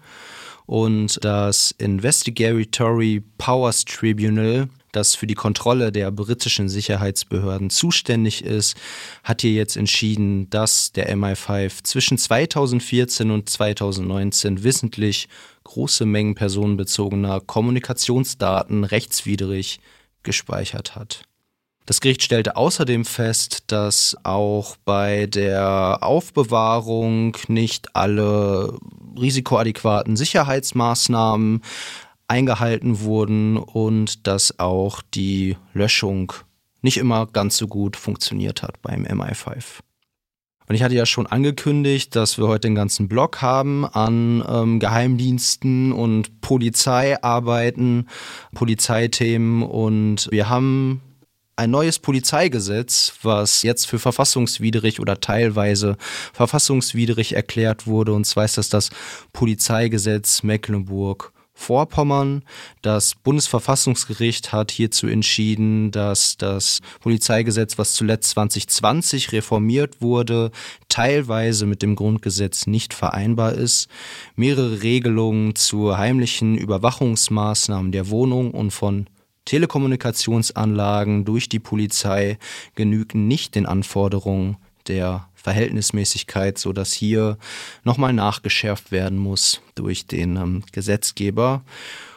und 0.66 1.24
das 1.24 1.70
Investigatory 1.78 3.22
Powers 3.38 3.84
Tribunal 3.84 4.68
das 4.96 5.14
für 5.14 5.26
die 5.26 5.34
Kontrolle 5.34 5.92
der 5.92 6.10
britischen 6.10 6.68
Sicherheitsbehörden 6.68 7.70
zuständig 7.70 8.44
ist, 8.44 8.76
hat 9.22 9.42
hier 9.42 9.52
jetzt 9.52 9.76
entschieden, 9.76 10.48
dass 10.50 10.92
der 10.92 11.14
MI5 11.14 11.82
zwischen 11.82 12.18
2014 12.18 13.30
und 13.30 13.48
2019 13.48 14.62
wissentlich 14.62 15.28
große 15.64 16.06
Mengen 16.06 16.34
personenbezogener 16.34 17.40
Kommunikationsdaten 17.40 18.84
rechtswidrig 18.84 19.80
gespeichert 20.22 20.96
hat. 20.96 21.24
Das 21.86 22.00
Gericht 22.00 22.22
stellte 22.22 22.56
außerdem 22.56 23.04
fest, 23.04 23.64
dass 23.66 24.16
auch 24.22 24.76
bei 24.86 25.26
der 25.26 25.98
Aufbewahrung 26.00 27.36
nicht 27.48 27.94
alle 27.94 28.78
risikoadäquaten 29.20 30.16
Sicherheitsmaßnahmen 30.16 31.60
eingehalten 32.28 33.00
wurden 33.00 33.56
und 33.56 34.26
dass 34.26 34.58
auch 34.58 35.02
die 35.14 35.56
Löschung 35.72 36.32
nicht 36.82 36.96
immer 36.98 37.26
ganz 37.26 37.56
so 37.56 37.66
gut 37.66 37.96
funktioniert 37.96 38.62
hat 38.62 38.80
beim 38.82 39.04
MI5. 39.04 39.80
Und 40.66 40.74
ich 40.74 40.82
hatte 40.82 40.94
ja 40.94 41.04
schon 41.04 41.26
angekündigt, 41.26 42.16
dass 42.16 42.38
wir 42.38 42.48
heute 42.48 42.68
den 42.68 42.74
ganzen 42.74 43.06
Blog 43.06 43.42
haben 43.42 43.84
an 43.84 44.42
ähm, 44.48 44.80
Geheimdiensten 44.80 45.92
und 45.92 46.40
Polizeiarbeiten, 46.40 48.08
Polizeithemen 48.54 49.62
und 49.62 50.28
wir 50.30 50.48
haben 50.48 51.02
ein 51.56 51.70
neues 51.70 51.98
Polizeigesetz, 51.98 53.12
was 53.22 53.62
jetzt 53.62 53.86
für 53.86 53.98
verfassungswidrig 53.98 55.00
oder 55.00 55.20
teilweise 55.20 55.96
verfassungswidrig 56.32 57.36
erklärt 57.36 57.86
wurde. 57.86 58.12
Und 58.12 58.24
zwar 58.24 58.44
ist 58.44 58.58
das 58.58 58.70
das 58.70 58.90
Polizeigesetz 59.32 60.42
Mecklenburg 60.42 61.33
Vorpommern. 61.54 62.42
Das 62.82 63.14
Bundesverfassungsgericht 63.14 64.52
hat 64.52 64.70
hierzu 64.70 65.06
entschieden, 65.06 65.92
dass 65.92 66.36
das 66.36 66.80
Polizeigesetz, 67.00 67.78
was 67.78 67.94
zuletzt 67.94 68.30
2020 68.30 69.32
reformiert 69.32 70.02
wurde, 70.02 70.50
teilweise 70.88 71.66
mit 71.66 71.80
dem 71.80 71.94
Grundgesetz 71.94 72.66
nicht 72.66 72.92
vereinbar 72.92 73.52
ist. 73.52 73.88
Mehrere 74.36 74.82
Regelungen 74.82 75.54
zu 75.54 75.96
heimlichen 75.96 76.58
Überwachungsmaßnahmen 76.58 77.92
der 77.92 78.10
Wohnung 78.10 78.50
und 78.50 78.72
von 78.72 79.06
Telekommunikationsanlagen 79.44 81.24
durch 81.24 81.48
die 81.48 81.60
Polizei 81.60 82.38
genügen 82.74 83.28
nicht 83.28 83.54
den 83.54 83.66
Anforderungen 83.66 84.56
der 84.88 85.28
Verhältnismäßigkeit, 85.44 86.58
sodass 86.58 86.92
hier 86.92 87.38
nochmal 87.84 88.14
nachgeschärft 88.14 88.90
werden 88.90 89.18
muss 89.18 89.60
durch 89.74 90.06
den 90.06 90.36
ähm, 90.36 90.64
Gesetzgeber. 90.72 91.62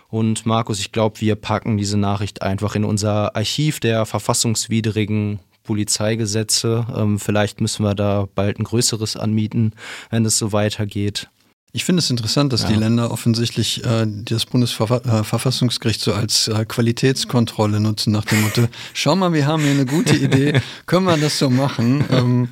Und 0.08 0.46
Markus, 0.46 0.80
ich 0.80 0.94
glaube, 0.94 1.20
wir 1.20 1.36
packen 1.36 1.78
diese 1.78 1.98
Nachricht 1.98 2.42
einfach 2.42 2.76
in 2.76 2.86
unser 2.86 3.36
Archiv 3.36 3.82
der 3.82 4.06
verfassungswidrigen 4.06 5.40
Polizeigesetze. 5.64 6.88
Ähm, 6.96 7.20
vielleicht 7.20 7.60
müssen 7.60 7.84
wir 7.84 7.94
da 7.94 8.30
bald 8.34 8.60
ein 8.60 8.64
größeres 8.64 9.18
anmieten, 9.18 9.74
wenn 10.10 10.24
es 10.24 10.38
so 10.38 10.54
weitergeht. 10.54 11.28
Ich 11.74 11.84
finde 11.84 12.00
es 12.00 12.10
interessant, 12.10 12.54
dass 12.54 12.64
ja. 12.64 12.70
die 12.70 12.76
Länder 12.76 13.12
offensichtlich 13.12 13.84
äh, 13.84 14.08
das 14.08 14.46
Bundesverfassungsgericht 14.46 16.00
so 16.00 16.14
als 16.14 16.48
äh, 16.48 16.66
Qualitätskontrolle 16.66 17.82
nutzen, 17.82 18.14
nach 18.14 18.24
dem 18.24 18.42
Motto, 18.42 18.68
schau 18.94 19.18
mal, 19.18 19.34
wir 19.34 19.46
haben 19.46 19.62
hier 19.62 19.72
eine 19.72 19.86
gute 19.86 20.16
Idee, 20.16 20.62
können 20.86 21.06
wir 21.06 21.18
das 21.18 21.38
so 21.38 21.50
machen? 21.50 22.06
Ähm, 22.18 22.50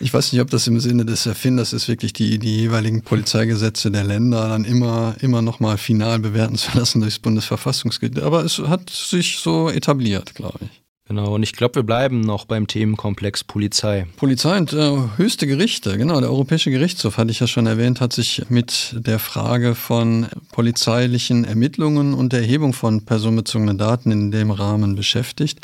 ich 0.00 0.12
weiß 0.12 0.32
nicht, 0.32 0.40
ob 0.40 0.50
das 0.50 0.66
im 0.66 0.80
Sinne 0.80 1.04
des 1.04 1.26
Erfinders 1.26 1.72
ist, 1.72 1.88
wirklich 1.88 2.12
die, 2.12 2.38
die 2.38 2.56
jeweiligen 2.56 3.02
Polizeigesetze 3.02 3.90
der 3.90 4.04
Länder 4.04 4.48
dann 4.48 4.64
immer, 4.64 5.16
immer 5.20 5.42
nochmal 5.42 5.78
final 5.78 6.18
bewerten 6.18 6.56
zu 6.56 6.76
lassen 6.76 7.00
durchs 7.00 7.18
Bundesverfassungsgericht. 7.18 8.20
Aber 8.20 8.44
es 8.44 8.58
hat 8.58 8.90
sich 8.90 9.38
so 9.38 9.68
etabliert, 9.68 10.34
glaube 10.34 10.58
ich. 10.62 10.82
Genau, 11.08 11.34
und 11.34 11.42
ich 11.42 11.54
glaube, 11.54 11.76
wir 11.76 11.82
bleiben 11.84 12.20
noch 12.20 12.44
beim 12.44 12.66
Themenkomplex 12.66 13.42
Polizei. 13.42 14.06
Polizei 14.18 14.58
und 14.58 14.74
äh, 14.74 14.98
höchste 15.16 15.46
Gerichte, 15.46 15.96
genau. 15.96 16.20
Der 16.20 16.28
Europäische 16.28 16.70
Gerichtshof, 16.70 17.16
hatte 17.16 17.30
ich 17.30 17.40
ja 17.40 17.46
schon 17.46 17.66
erwähnt, 17.66 18.02
hat 18.02 18.12
sich 18.12 18.42
mit 18.50 18.94
der 18.94 19.18
Frage 19.18 19.74
von 19.74 20.26
polizeilichen 20.52 21.44
Ermittlungen 21.44 22.12
und 22.12 22.34
der 22.34 22.40
Erhebung 22.40 22.74
von 22.74 23.06
personenbezogenen 23.06 23.78
Daten 23.78 24.10
in 24.10 24.30
dem 24.30 24.50
Rahmen 24.50 24.96
beschäftigt. 24.96 25.60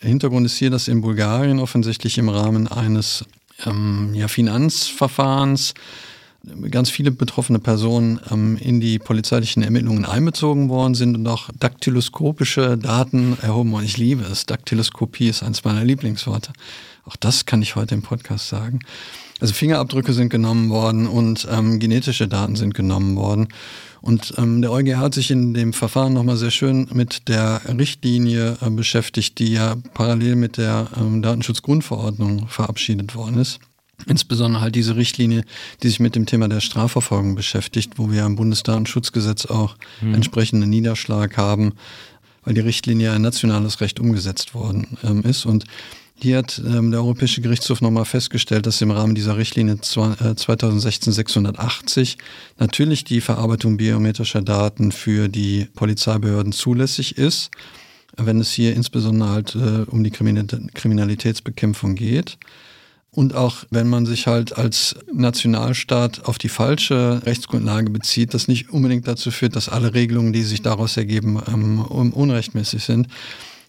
Hintergrund 0.00 0.46
ist 0.46 0.56
hier, 0.56 0.70
dass 0.70 0.88
in 0.88 1.00
Bulgarien 1.00 1.60
offensichtlich 1.60 2.18
im 2.18 2.28
Rahmen 2.28 2.66
eines 2.66 3.24
ähm, 3.64 4.14
ja, 4.14 4.28
Finanzverfahrens 4.28 5.74
ganz 6.70 6.90
viele 6.90 7.10
betroffene 7.10 7.58
Personen 7.58 8.20
ähm, 8.30 8.56
in 8.56 8.80
die 8.80 8.98
polizeilichen 8.98 9.62
Ermittlungen 9.62 10.04
einbezogen 10.04 10.68
worden 10.68 10.94
sind 10.94 11.16
und 11.16 11.26
auch 11.26 11.48
daktyloskopische 11.58 12.78
Daten 12.78 13.36
erhoben 13.42 13.72
worden. 13.72 13.84
Ich 13.84 13.96
liebe 13.96 14.22
es. 14.24 14.46
Daktyloskopie 14.46 15.28
ist 15.28 15.42
eines 15.42 15.64
meiner 15.64 15.84
Lieblingsworte. 15.84 16.52
Auch 17.04 17.16
das 17.16 17.46
kann 17.46 17.62
ich 17.62 17.76
heute 17.76 17.94
im 17.94 18.02
Podcast 18.02 18.48
sagen. 18.48 18.80
Also 19.40 19.52
Fingerabdrücke 19.52 20.12
sind 20.12 20.30
genommen 20.30 20.70
worden 20.70 21.06
und 21.06 21.46
ähm, 21.50 21.78
genetische 21.78 22.26
Daten 22.26 22.56
sind 22.56 22.74
genommen 22.74 23.16
worden. 23.16 23.48
Und 24.00 24.34
ähm, 24.38 24.62
der 24.62 24.70
EuGH 24.70 24.96
hat 24.96 25.14
sich 25.14 25.30
in 25.30 25.52
dem 25.52 25.72
Verfahren 25.72 26.14
nochmal 26.14 26.36
sehr 26.36 26.50
schön 26.50 26.88
mit 26.92 27.28
der 27.28 27.60
Richtlinie 27.66 28.56
äh, 28.60 28.70
beschäftigt, 28.70 29.38
die 29.38 29.52
ja 29.52 29.76
parallel 29.94 30.36
mit 30.36 30.56
der 30.56 30.86
ähm, 30.96 31.22
Datenschutzgrundverordnung 31.22 32.48
verabschiedet 32.48 33.14
worden 33.14 33.38
ist. 33.38 33.58
Insbesondere 34.06 34.62
halt 34.62 34.74
diese 34.74 34.96
Richtlinie, 34.96 35.44
die 35.82 35.88
sich 35.88 36.00
mit 36.00 36.14
dem 36.14 36.26
Thema 36.26 36.48
der 36.48 36.60
Strafverfolgung 36.60 37.34
beschäftigt, 37.34 37.94
wo 37.96 38.10
wir 38.10 38.24
im 38.24 38.36
Bundesdatenschutzgesetz 38.36 39.46
auch 39.46 39.76
mhm. 40.00 40.14
entsprechenden 40.14 40.70
Niederschlag 40.70 41.36
haben, 41.36 41.72
weil 42.44 42.54
die 42.54 42.60
Richtlinie 42.60 43.12
ein 43.12 43.22
nationales 43.22 43.80
Recht 43.80 43.98
umgesetzt 43.98 44.54
worden 44.54 44.98
ähm, 45.02 45.22
ist. 45.22 45.46
Und 45.46 45.64
hier 46.18 46.38
hat 46.38 46.62
ähm, 46.66 46.90
der 46.90 47.00
Europäische 47.00 47.42
Gerichtshof 47.42 47.82
nochmal 47.82 48.06
festgestellt, 48.06 48.64
dass 48.66 48.80
im 48.80 48.90
Rahmen 48.90 49.14
dieser 49.14 49.36
Richtlinie 49.36 49.74
äh, 49.74 49.76
2016-680 49.76 52.16
natürlich 52.58 53.04
die 53.04 53.20
Verarbeitung 53.20 53.76
biometrischer 53.76 54.40
Daten 54.40 54.92
für 54.92 55.28
die 55.28 55.68
Polizeibehörden 55.74 56.52
zulässig 56.52 57.18
ist, 57.18 57.50
wenn 58.16 58.40
es 58.40 58.50
hier 58.50 58.74
insbesondere 58.74 59.28
halt 59.28 59.54
äh, 59.54 59.84
um 59.90 60.02
die 60.04 60.10
Kriminalitätsbekämpfung 60.10 61.96
geht. 61.96 62.38
Und 63.10 63.34
auch 63.34 63.64
wenn 63.70 63.88
man 63.88 64.04
sich 64.04 64.26
halt 64.26 64.54
als 64.56 64.96
Nationalstaat 65.12 66.26
auf 66.26 66.38
die 66.38 66.50
falsche 66.50 67.22
Rechtsgrundlage 67.24 67.90
bezieht, 67.90 68.34
das 68.34 68.48
nicht 68.48 68.70
unbedingt 68.70 69.06
dazu 69.06 69.30
führt, 69.30 69.56
dass 69.56 69.70
alle 69.70 69.94
Regelungen, 69.94 70.34
die 70.34 70.42
sich 70.42 70.60
daraus 70.60 70.96
ergeben, 70.96 71.40
ähm, 71.48 71.80
unrechtmäßig 71.80 72.84
sind. 72.84 73.08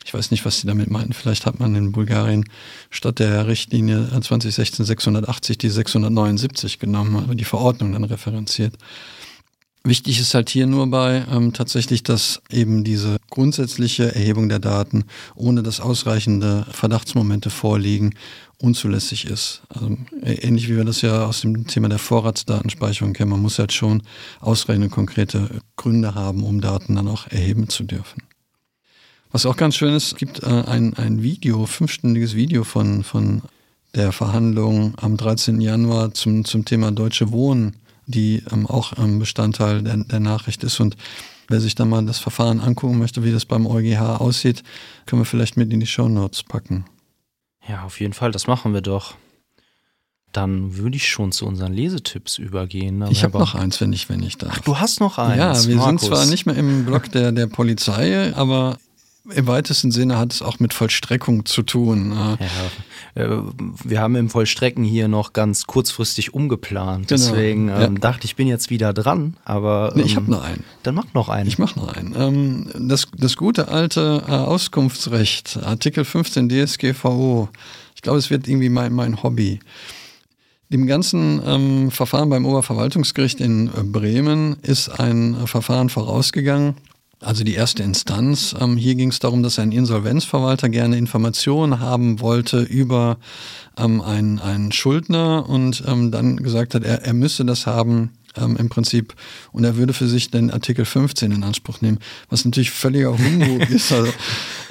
Ich 0.08 0.14
weiß 0.14 0.32
nicht, 0.32 0.46
was 0.46 0.62
Sie 0.62 0.68
damit 0.68 0.90
meinen. 0.90 1.12
Vielleicht 1.12 1.46
hat 1.46 1.60
man 1.60 1.76
in 1.76 1.92
Bulgarien 1.92 2.46
statt 2.90 3.20
der 3.20 3.46
Richtlinie 3.46 4.08
2016 4.10 4.86
680 4.86 5.58
die 5.58 5.70
679 5.70 6.80
genommen, 6.80 7.18
aber 7.18 7.36
die 7.36 7.44
Verordnung 7.44 7.92
dann 7.92 8.06
referenziert. 8.06 8.76
Wichtig 9.84 10.22
ist 10.22 10.34
halt 10.34 10.50
hier 10.50 10.66
nur 10.66 10.90
bei 10.90 11.26
ähm, 11.30 11.52
tatsächlich, 11.52 12.04
dass 12.04 12.42
eben 12.50 12.86
diese 12.86 13.18
grundsätzliche 13.30 14.16
Erhebung 14.16 14.48
der 14.48 14.60
Daten, 14.60 15.04
ohne 15.36 15.62
dass 15.62 15.82
ausreichende 15.82 16.66
Verdachtsmomente 16.72 17.50
vorliegen, 17.50 18.14
unzulässig 18.62 19.26
ist. 19.26 19.64
Also 19.68 19.98
ähnlich 20.24 20.70
wie 20.70 20.78
wir 20.78 20.86
das 20.86 21.02
ja 21.02 21.26
aus 21.26 21.42
dem 21.42 21.68
Thema 21.68 21.90
der 21.90 22.00
Vorratsdatenspeicherung 22.00 23.12
kennen. 23.12 23.32
Man 23.32 23.42
muss 23.42 23.60
halt 23.60 23.74
schon 23.74 24.04
ausreichende 24.40 24.88
konkrete 24.88 25.50
Gründe 25.76 26.16
haben, 26.16 26.44
um 26.44 26.62
Daten 26.62 26.96
dann 26.96 27.10
auch 27.10 27.28
erheben 27.28 27.68
zu 27.68 27.84
dürfen. 27.84 28.24
Was 29.32 29.46
auch 29.46 29.58
ganz 29.58 29.76
schön 29.76 29.94
ist, 29.94 30.08
es 30.08 30.16
gibt 30.16 30.44
äh, 30.44 30.46
ein, 30.48 30.94
ein 30.96 31.22
Video, 31.22 31.66
fünfstündiges 31.66 32.36
Video 32.36 32.64
von, 32.64 33.04
von 33.04 33.42
der 33.94 34.12
Verhandlung 34.12 34.94
am 34.98 35.18
13. 35.18 35.60
Januar 35.60 36.14
zum, 36.14 36.46
zum 36.46 36.66
Thema 36.66 36.92
Deutsche 36.92 37.32
Wohnen, 37.32 37.76
die 38.06 38.44
ähm, 38.52 38.66
auch 38.66 38.94
ähm, 38.98 39.20
Bestandteil 39.20 39.82
der, 39.82 39.98
der 39.98 40.20
Nachricht 40.20 40.64
ist. 40.64 40.80
Und 40.80 40.96
wer 41.50 41.60
sich 41.60 41.76
da 41.76 41.86
mal 41.86 42.06
das 42.06 42.20
Verfahren 42.20 42.60
angucken 42.60 43.00
möchte, 43.00 43.24
wie 43.24 43.32
das 43.32 43.46
beim 43.46 43.68
EuGH 43.68 44.20
aussieht, 44.20 44.64
können 45.06 45.22
wir 45.22 45.26
vielleicht 45.26 45.58
mit 45.58 45.72
in 45.74 45.80
die 45.80 45.88
Show 45.88 46.08
Notes 46.08 46.44
packen. 46.44 46.86
Ja, 47.68 47.84
auf 47.84 48.00
jeden 48.00 48.14
Fall, 48.14 48.32
das 48.32 48.48
machen 48.48 48.74
wir 48.74 48.82
doch. 48.82 49.16
Dann 50.32 50.78
würde 50.78 50.98
ich 50.98 51.08
schon 51.08 51.32
zu 51.32 51.46
unseren 51.46 51.74
Lesetipps 51.74 52.38
übergehen. 52.38 53.04
Ich 53.10 53.24
habe 53.24 53.40
noch 53.40 53.56
eins, 53.56 53.82
wenn 53.82 53.92
ich, 53.92 54.08
wenn 54.10 54.22
ich 54.22 54.38
darf. 54.38 54.54
Ach, 54.54 54.60
du 54.60 54.78
hast 54.78 55.00
noch 55.00 55.18
eins. 55.18 55.38
Ja, 55.38 55.68
wir 55.68 55.76
Markus. 55.78 56.02
sind 56.02 56.10
zwar 56.10 56.26
nicht 56.26 56.46
mehr 56.46 56.56
im 56.56 56.86
Blog 56.86 57.12
der, 57.12 57.32
der 57.32 57.48
Polizei, 57.48 58.34
aber 58.36 58.78
im 59.34 59.48
weitesten 59.48 59.92
Sinne 59.92 60.18
hat 60.18 60.34
es 60.34 60.42
auch 60.42 60.60
mit 60.60 60.74
Vollstreckung 60.74 61.46
zu 61.46 61.64
tun. 61.64 62.12
Ja, 62.12 62.38
äh, 63.16 63.42
wir 63.84 64.02
haben 64.02 64.16
im 64.16 64.30
Vollstrecken 64.30 64.84
hier 64.84 65.08
noch 65.08 65.34
ganz 65.34 65.66
kurzfristig 65.66 66.34
umgeplant. 66.34 67.08
Genau. 67.08 67.22
Deswegen 67.22 67.70
ähm, 67.70 67.80
ja. 67.80 67.88
dachte 67.90 68.26
ich, 68.26 68.36
bin 68.36 68.48
jetzt 68.48 68.70
wieder 68.70 68.94
dran. 68.94 69.36
Aber 69.44 69.94
nee, 69.96 70.04
ich 70.04 70.16
habe 70.16 70.26
ähm, 70.28 70.32
noch 70.32 70.44
einen. 70.44 70.64
Dann 70.84 70.96
mach 70.96 71.14
noch 71.14 71.30
einen. 71.30 71.48
Ich 71.48 71.58
mach 71.58 71.76
noch 71.76 71.94
einen. 71.94 72.16
Ähm, 72.16 72.88
das, 72.88 73.08
das 73.18 73.36
gute 73.38 73.68
alte 73.68 74.24
äh, 74.28 74.32
Auskunftsrecht, 74.32 75.60
Artikel 75.64 76.06
15 76.06 76.50
DSGVO. 76.50 77.50
Ich 77.96 78.02
glaube, 78.02 78.20
es 78.20 78.30
wird 78.30 78.48
irgendwie 78.48 78.70
mein, 78.70 78.94
mein 78.94 79.24
Hobby. 79.24 79.60
Dem 80.70 80.86
ganzen 80.86 81.42
ähm, 81.46 81.92
Verfahren 81.92 82.30
beim 82.30 82.46
Oberverwaltungsgericht 82.46 83.40
in 83.40 83.68
äh, 83.68 83.84
Bremen 83.84 84.58
ist 84.64 84.90
ein 84.90 85.36
äh, 85.36 85.48
Verfahren 85.48 85.90
vorausgegangen, 85.90 86.76
also 87.22 87.44
die 87.44 87.56
erste 87.56 87.84
Instanz. 87.84 88.56
Ähm, 88.60 88.78
hier 88.78 88.96
ging 88.96 89.10
es 89.10 89.20
darum, 89.20 89.44
dass 89.44 89.60
ein 89.60 89.72
Insolvenzverwalter 89.72 90.70
gerne 90.70 90.98
Informationen 90.98 91.80
haben 91.80 92.20
wollte 92.20 92.62
über 92.62 93.18
ähm, 93.78 94.02
einen, 94.02 94.40
einen 94.40 94.72
Schuldner 94.72 95.50
und 95.50 95.84
ähm, 95.88 96.12
dann 96.12 96.38
gesagt 96.38 96.76
hat, 96.76 96.84
er, 96.84 97.04
er 97.04 97.14
müsse 97.14 97.46
das 97.46 97.66
haben 97.66 98.12
ähm, 98.39 98.58
im 98.58 98.70
Prinzip 98.70 99.15
und 99.51 99.63
er 99.63 99.77
würde 99.77 99.94
für 99.94 100.08
sich 100.08 100.32
den 100.32 100.51
Artikel 100.51 100.86
15 100.86 101.32
in 101.32 101.44
Anspruch 101.44 101.82
nehmen, 101.82 102.00
was 102.29 102.46
natürlich 102.46 102.72
völliger 102.72 103.17
Humbug 103.17 103.70
ist. 103.70 103.91
Also, 103.91 104.12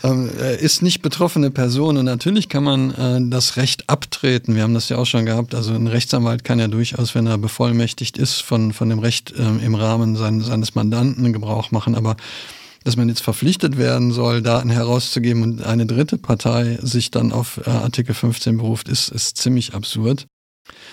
ähm, 0.02 0.30
er 0.38 0.58
ist 0.58 0.82
nicht 0.82 1.02
betroffene 1.02 1.50
Person 1.50 1.96
und 1.96 2.04
natürlich 2.04 2.48
kann 2.48 2.64
man 2.64 2.90
äh, 2.92 3.30
das 3.30 3.56
Recht 3.56 3.88
abtreten. 3.88 4.54
Wir 4.54 4.62
haben 4.62 4.74
das 4.74 4.88
ja 4.88 4.98
auch 4.98 5.06
schon 5.06 5.26
gehabt. 5.26 5.54
Also 5.54 5.72
ein 5.72 5.86
Rechtsanwalt 5.86 6.44
kann 6.44 6.58
ja 6.58 6.68
durchaus, 6.68 7.14
wenn 7.14 7.26
er 7.26 7.38
bevollmächtigt 7.38 8.18
ist, 8.18 8.42
von, 8.42 8.72
von 8.72 8.88
dem 8.88 8.98
Recht 8.98 9.32
äh, 9.32 9.64
im 9.64 9.74
Rahmen 9.74 10.16
sein, 10.16 10.40
seines 10.40 10.74
Mandanten 10.74 11.32
Gebrauch 11.32 11.70
machen. 11.70 11.94
Aber 11.94 12.16
dass 12.84 12.96
man 12.96 13.08
jetzt 13.08 13.22
verpflichtet 13.22 13.78
werden 13.78 14.12
soll, 14.12 14.42
Daten 14.42 14.70
herauszugeben 14.70 15.42
und 15.42 15.62
eine 15.64 15.86
dritte 15.86 16.18
Partei 16.18 16.78
sich 16.80 17.10
dann 17.10 17.32
auf 17.32 17.60
äh, 17.66 17.70
Artikel 17.70 18.14
15 18.14 18.58
beruft, 18.58 18.88
ist, 18.88 19.08
ist 19.08 19.38
ziemlich 19.38 19.74
absurd. 19.74 20.28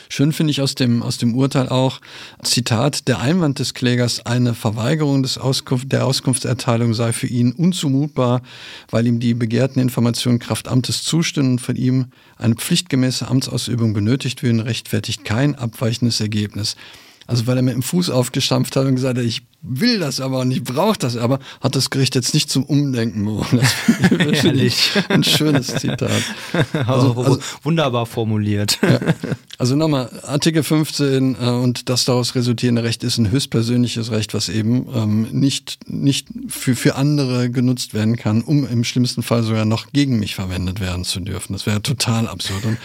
Schön 0.10 0.34
finde 0.34 0.52
ich 0.52 0.62
aus 0.62 0.76
dem, 0.76 1.02
aus 1.02 1.18
dem 1.18 1.36
Urteil 1.36 1.70
auch, 1.70 2.02
Zitat, 2.44 3.08
der 3.08 3.20
Einwand 3.20 3.60
des 3.60 3.74
Klägers, 3.74 4.26
eine 4.26 4.54
Verweigerung 4.54 5.24
des 5.24 5.38
Auskunft, 5.38 5.92
der 5.92 6.06
Auskunftserteilung 6.06 6.94
sei 6.94 7.14
für 7.14 7.28
ihn 7.28 7.52
unzumutbar, 7.52 8.42
weil 8.90 9.08
ihm 9.08 9.20
die 9.20 9.34
begehrten 9.34 9.80
Informationen 9.80 10.40
Kraft 10.40 10.68
Amtes 10.68 11.04
zustünden 11.04 11.54
und 11.54 11.60
von 11.60 11.76
ihm 11.76 12.08
eine 12.38 12.56
pflichtgemäße 12.56 13.28
Amtsausübung 13.28 13.94
benötigt 13.94 14.44
würden, 14.44 14.60
rechtfertigt 14.60 15.26
kein 15.26 15.56
abweichendes 15.56 16.20
Ergebnis. 16.20 16.76
Also 17.28 17.48
weil 17.48 17.58
er 17.58 17.64
mit 17.64 17.74
dem 17.74 17.84
Fuß 17.84 18.10
aufgestampft 18.10 18.76
hat 18.76 18.86
und 18.86 18.96
gesagt 18.96 19.18
hat, 19.18 19.26
ich 19.26 19.44
will 19.64 20.00
das 20.00 20.20
aber 20.20 20.42
und 20.42 20.52
ich 20.52 20.64
brauche 20.64 21.00
das 21.00 21.16
aber, 21.16 21.40
hat 21.62 21.76
das 21.76 21.90
Gericht 21.90 22.16
jetzt 22.16 22.34
nicht 22.34 22.50
zum 22.50 22.66
Umdenken 22.66 23.24
bewogen. 23.24 23.60
Das 23.60 24.44
Ehrlich. 24.44 24.92
ein 25.10 25.24
schönes 25.24 25.68
Zitat. 25.68 26.12
Also, 26.86 27.14
also, 27.14 27.40
wunderbar 27.62 28.06
formuliert. 28.06 28.80
Ja. 28.82 29.00
Also 29.58 29.76
nochmal, 29.76 30.10
Artikel 30.24 30.64
15 30.64 31.36
äh, 31.40 31.50
und 31.50 31.90
das 31.90 32.06
daraus 32.06 32.36
resultierende 32.36 32.84
Recht 32.84 33.04
ist 33.04 33.18
ein 33.18 33.32
höchstpersönliches 33.32 34.12
Recht, 34.12 34.34
was 34.34 34.50
eben 34.50 34.88
ähm, 34.94 35.28
nicht, 35.32 35.80
nicht 35.88 36.28
für, 36.48 36.76
für 36.76 36.96
andere 36.96 37.50
genutzt 37.50 37.94
werden 37.94 38.18
kann, 38.18 38.42
um 38.42 38.68
im 38.68 38.84
schlimmsten 38.84 39.24
Fall 39.24 39.44
sogar 39.44 39.66
noch 39.66 39.88
gegen 39.94 40.20
mich 40.20 40.36
verwendet 40.36 40.80
werden 40.80 41.06
zu 41.06 41.20
dürfen. 41.22 41.54
Das 41.54 41.66
wäre 41.66 41.82
total 41.82 42.28
absurd. 42.28 42.66
Und 42.66 42.78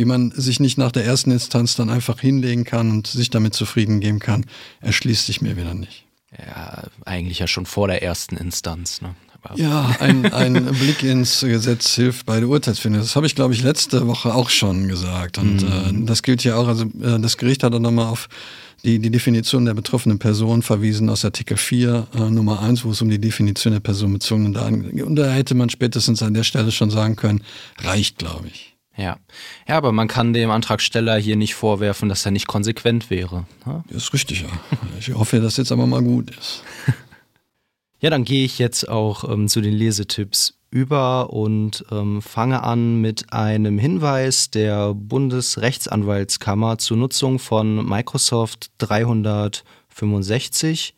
wie 0.00 0.06
man 0.06 0.30
sich 0.34 0.60
nicht 0.60 0.78
nach 0.78 0.92
der 0.92 1.04
ersten 1.04 1.30
Instanz 1.30 1.76
dann 1.76 1.90
einfach 1.90 2.18
hinlegen 2.18 2.64
kann 2.64 2.90
und 2.90 3.06
sich 3.06 3.28
damit 3.28 3.52
zufrieden 3.52 4.00
geben 4.00 4.18
kann, 4.18 4.46
erschließt 4.80 5.26
sich 5.26 5.42
mir 5.42 5.58
wieder 5.58 5.74
nicht. 5.74 6.06
Ja, 6.38 6.84
eigentlich 7.04 7.40
ja 7.40 7.46
schon 7.46 7.66
vor 7.66 7.86
der 7.86 8.02
ersten 8.02 8.38
Instanz. 8.38 9.02
Ne? 9.02 9.14
Ja, 9.56 9.94
ein, 10.00 10.32
ein 10.32 10.64
Blick 10.80 11.02
ins 11.02 11.40
Gesetz 11.40 11.96
hilft 11.96 12.24
bei 12.24 12.40
der 12.40 12.48
Urteilsfindung. 12.48 13.02
Das 13.02 13.14
habe 13.14 13.26
ich, 13.26 13.34
glaube 13.34 13.52
ich, 13.52 13.62
letzte 13.62 14.06
Woche 14.06 14.34
auch 14.34 14.48
schon 14.48 14.88
gesagt. 14.88 15.36
Und 15.36 15.64
mhm. 15.64 16.04
äh, 16.04 16.06
das 16.06 16.22
gilt 16.22 16.44
ja 16.44 16.56
auch, 16.56 16.66
also 16.66 16.84
äh, 16.84 17.20
das 17.20 17.36
Gericht 17.36 17.62
hat 17.62 17.74
dann 17.74 17.82
nochmal 17.82 18.06
auf 18.06 18.30
die, 18.82 19.00
die 19.00 19.10
Definition 19.10 19.66
der 19.66 19.74
betroffenen 19.74 20.18
Person 20.18 20.62
verwiesen 20.62 21.10
aus 21.10 21.26
Artikel 21.26 21.58
4 21.58 22.06
äh, 22.14 22.20
Nummer 22.30 22.62
1, 22.62 22.86
wo 22.86 22.92
es 22.92 23.02
um 23.02 23.10
die 23.10 23.20
Definition 23.20 23.74
der 23.74 23.80
personenbezogenen 23.80 24.54
Daten 24.54 24.96
geht. 24.96 25.04
Und 25.04 25.16
da 25.16 25.30
hätte 25.30 25.54
man 25.54 25.68
spätestens 25.68 26.22
an 26.22 26.32
der 26.32 26.44
Stelle 26.44 26.72
schon 26.72 26.88
sagen 26.88 27.16
können, 27.16 27.42
reicht, 27.82 28.16
glaube 28.16 28.48
ich. 28.48 28.70
Ja. 29.00 29.16
ja, 29.66 29.78
aber 29.78 29.92
man 29.92 30.08
kann 30.08 30.34
dem 30.34 30.50
Antragsteller 30.50 31.16
hier 31.16 31.36
nicht 31.36 31.54
vorwerfen, 31.54 32.10
dass 32.10 32.26
er 32.26 32.32
nicht 32.32 32.46
konsequent 32.46 33.08
wäre. 33.08 33.46
Ja? 33.64 33.82
Das 33.88 34.02
ist 34.04 34.12
richtig, 34.12 34.42
ja. 34.42 34.48
Ich 34.98 35.14
hoffe, 35.14 35.40
dass 35.40 35.56
jetzt 35.56 35.72
aber 35.72 35.86
mal 35.86 36.02
gut 36.02 36.36
ist. 36.36 36.62
ja, 38.00 38.10
dann 38.10 38.24
gehe 38.24 38.44
ich 38.44 38.58
jetzt 38.58 38.90
auch 38.90 39.24
ähm, 39.24 39.48
zu 39.48 39.62
den 39.62 39.72
Lesetipps 39.72 40.58
über 40.70 41.32
und 41.32 41.82
ähm, 41.90 42.20
fange 42.20 42.62
an 42.62 43.00
mit 43.00 43.32
einem 43.32 43.78
Hinweis 43.78 44.50
der 44.50 44.92
Bundesrechtsanwaltskammer 44.92 46.76
zur 46.76 46.98
Nutzung 46.98 47.38
von 47.38 47.88
Microsoft 47.88 48.70
365 48.78 50.94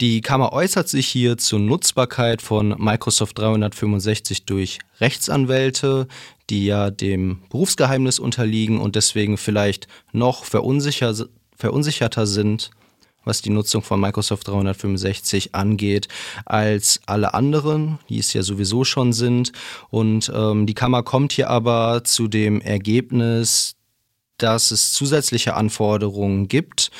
die 0.00 0.22
Kammer 0.22 0.54
äußert 0.54 0.88
sich 0.88 1.08
hier 1.08 1.36
zur 1.36 1.58
Nutzbarkeit 1.58 2.40
von 2.40 2.74
Microsoft 2.78 3.38
365 3.38 4.46
durch 4.46 4.78
Rechtsanwälte, 4.98 6.08
die 6.50 6.66
ja 6.66 6.90
dem 6.90 7.42
Berufsgeheimnis 7.48 8.18
unterliegen 8.18 8.80
und 8.80 8.96
deswegen 8.96 9.36
vielleicht 9.36 9.86
noch 10.12 10.44
verunsicher, 10.44 11.14
verunsicherter 11.56 12.26
sind, 12.26 12.70
was 13.24 13.42
die 13.42 13.50
Nutzung 13.50 13.82
von 13.82 14.00
Microsoft 14.00 14.48
365 14.48 15.54
angeht, 15.54 16.08
als 16.44 17.00
alle 17.06 17.34
anderen, 17.34 17.98
die 18.08 18.18
es 18.18 18.32
ja 18.32 18.42
sowieso 18.42 18.84
schon 18.84 19.12
sind. 19.12 19.52
Und 19.90 20.32
ähm, 20.34 20.66
die 20.66 20.74
Kammer 20.74 21.02
kommt 21.02 21.32
hier 21.32 21.50
aber 21.50 22.02
zu 22.04 22.28
dem 22.28 22.60
Ergebnis, 22.60 23.76
dass 24.38 24.70
es 24.70 24.92
zusätzliche 24.92 25.54
Anforderungen 25.54 26.48
gibt, 26.48 26.90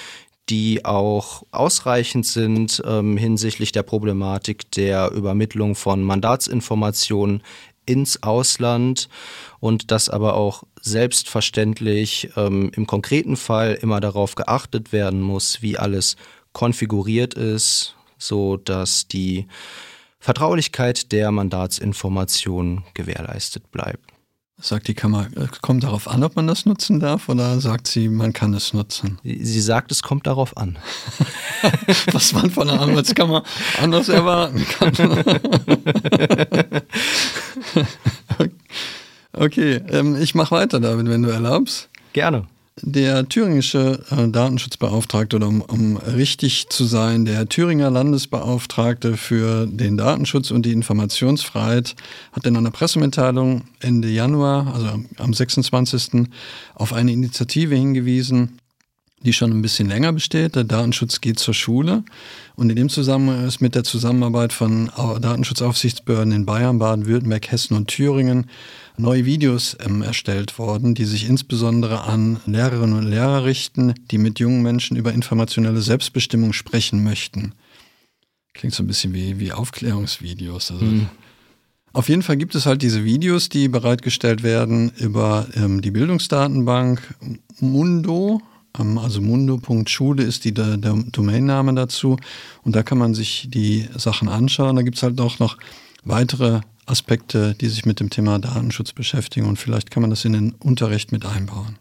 die 0.51 0.85
auch 0.85 1.45
ausreichend 1.53 2.27
sind 2.27 2.83
ähm, 2.85 3.17
hinsichtlich 3.17 3.73
der 3.73 3.85
Problematik 3.85 4.71
der 4.73 5.13
Übermittlung 5.13 5.75
von 5.75 6.03
Mandatsinformationen 6.03 7.43
ins 7.91 8.23
Ausland 8.23 9.09
und 9.59 9.91
dass 9.91 10.09
aber 10.09 10.35
auch 10.35 10.63
selbstverständlich 10.81 12.31
ähm, 12.37 12.71
im 12.75 12.87
konkreten 12.87 13.37
Fall 13.37 13.79
immer 13.83 14.01
darauf 14.01 14.35
geachtet 14.35 14.93
werden 14.93 15.21
muss, 15.21 15.61
wie 15.61 15.77
alles 15.77 16.17
konfiguriert 16.53 17.35
ist, 17.35 17.97
so 18.19 18.57
dass 18.57 19.09
die 19.09 19.47
Vertraulichkeit 20.21 21.13
der 21.13 21.31
Mandatsinformationen 21.33 22.85
gewährleistet 22.95 23.71
bleibt. 23.71 24.11
Sagt 24.63 24.89
die 24.89 24.95
Kammer, 24.95 25.29
es 25.35 25.43
äh, 25.43 25.49
kommt 25.63 25.85
darauf 25.85 26.07
an, 26.07 26.23
ob 26.23 26.37
man 26.37 26.47
das 26.47 26.67
nutzen 26.67 27.01
darf 27.01 27.31
oder 27.31 27.61
sagt 27.61 27.87
sie, 27.87 28.09
man 28.09 28.35
kann 28.35 28.53
es 28.53 28.75
nutzen? 28.75 29.19
Sie 29.23 29.61
sagt, 29.61 29.91
es 29.91 30.03
kommt 30.03 30.27
darauf 30.27 30.55
an. 30.57 30.77
Was 32.13 32.35
man 32.35 32.51
von 32.51 32.69
der 32.69 32.81
Anwaltskammer 32.81 33.43
anders 33.81 34.11
erwarten 34.11 34.67
kann. 34.67 34.93
okay, 39.33 39.81
ähm, 39.89 40.21
ich 40.21 40.35
mache 40.35 40.55
weiter, 40.55 40.79
David, 40.79 41.09
wenn 41.09 41.23
du 41.23 41.31
erlaubst. 41.31 41.89
Gerne. 42.13 42.47
Der 42.83 43.29
thüringische 43.29 44.01
äh, 44.11 44.29
Datenschutzbeauftragte, 44.29 45.37
oder 45.37 45.49
um, 45.49 45.61
um, 45.61 45.97
richtig 45.97 46.69
zu 46.71 46.85
sein, 46.85 47.25
der 47.25 47.49
Thüringer 47.49 47.91
Landesbeauftragte 47.91 49.17
für 49.17 49.67
den 49.67 49.97
Datenschutz 49.97 50.51
und 50.51 50.65
die 50.65 50.73
Informationsfreiheit 50.73 51.95
hat 52.33 52.47
in 52.47 52.57
einer 52.57 52.71
Pressemitteilung 52.71 53.63
Ende 53.81 54.09
Januar, 54.09 54.75
also 54.75 54.89
am 55.19 55.35
26. 55.35 56.29
auf 56.75 56.93
eine 56.93 57.13
Initiative 57.13 57.75
hingewiesen, 57.75 58.60
die 59.25 59.33
schon 59.33 59.51
ein 59.51 59.63
bisschen 59.63 59.89
länger 59.89 60.13
besteht. 60.13 60.57
Der 60.57 60.65
Datenschutz 60.65 61.21
geht 61.21 61.39
zur 61.39 61.55
Schule. 61.55 62.05
Und 62.57 62.71
in 62.71 62.77
dem 62.77 62.89
Zusammenhang 62.89 63.47
ist 63.47 63.61
mit 63.61 63.75
der 63.75 63.85
Zusammenarbeit 63.85 64.53
von 64.53 64.91
Datenschutzaufsichtsbehörden 64.97 66.33
in 66.33 66.47
Bayern, 66.47 66.79
Baden-Württemberg, 66.79 67.51
Hessen 67.51 67.77
und 67.77 67.89
Thüringen 67.89 68.47
neue 68.97 69.25
Videos 69.25 69.77
ähm, 69.81 70.03
erstellt 70.03 70.59
worden, 70.59 70.95
die 70.95 71.05
sich 71.05 71.29
insbesondere 71.29 72.03
an 72.03 72.41
Lehrerinnen 72.47 72.99
und 72.99 73.07
Lehrer 73.07 73.45
richten, 73.45 73.95
die 74.11 74.19
mit 74.19 74.39
jungen 74.39 74.63
Menschen 74.63 74.97
über 74.97 75.13
informationelle 75.13 75.81
Selbstbestimmung 75.81 76.53
sprechen 76.53 77.03
möchten. 77.03 77.55
Klingt 78.53 78.75
so 78.75 78.83
ein 78.83 78.87
bisschen 78.87 79.15
wie, 79.15 79.39
wie 79.39 79.53
Aufklärungsvideos. 79.53 80.71
Also 80.71 80.85
mhm. 80.85 81.07
Auf 81.93 82.09
jeden 82.09 82.23
Fall 82.23 82.37
gibt 82.37 82.55
es 82.55 82.67
halt 82.67 82.83
diese 82.83 83.05
Videos, 83.05 83.49
die 83.49 83.69
bereitgestellt 83.69 84.43
werden 84.43 84.93
über 84.99 85.49
ähm, 85.55 85.81
die 85.81 85.91
Bildungsdatenbank 85.91 87.17
Mundo. 87.59 88.41
Ähm, 88.79 88.99
also 88.99 89.21
mundo.schule 89.21 90.23
ist 90.23 90.45
die, 90.45 90.53
der, 90.53 90.77
der 90.77 90.95
Domainname 90.95 91.75
dazu. 91.75 92.17
Und 92.63 92.77
da 92.77 92.83
kann 92.83 92.99
man 92.99 93.15
sich 93.15 93.49
die 93.51 93.89
Sachen 93.97 94.29
anschauen. 94.29 94.77
Da 94.77 94.83
gibt 94.83 94.97
es 94.97 95.03
halt 95.03 95.21
auch 95.21 95.39
noch 95.39 95.57
weitere 96.05 96.61
Aspekte, 96.91 97.55
die 97.55 97.69
sich 97.69 97.87
mit 97.87 98.01
dem 98.01 98.11
Thema 98.11 98.39
Datenschutz 98.39 98.93
beschäftigen 98.93 99.47
und 99.47 99.57
vielleicht 99.57 99.91
kann 99.91 100.01
man 100.01 100.11
das 100.11 100.25
in 100.25 100.33
den 100.33 100.53
Unterricht 100.53 101.13
mit 101.13 101.25
einbauen. 101.25 101.79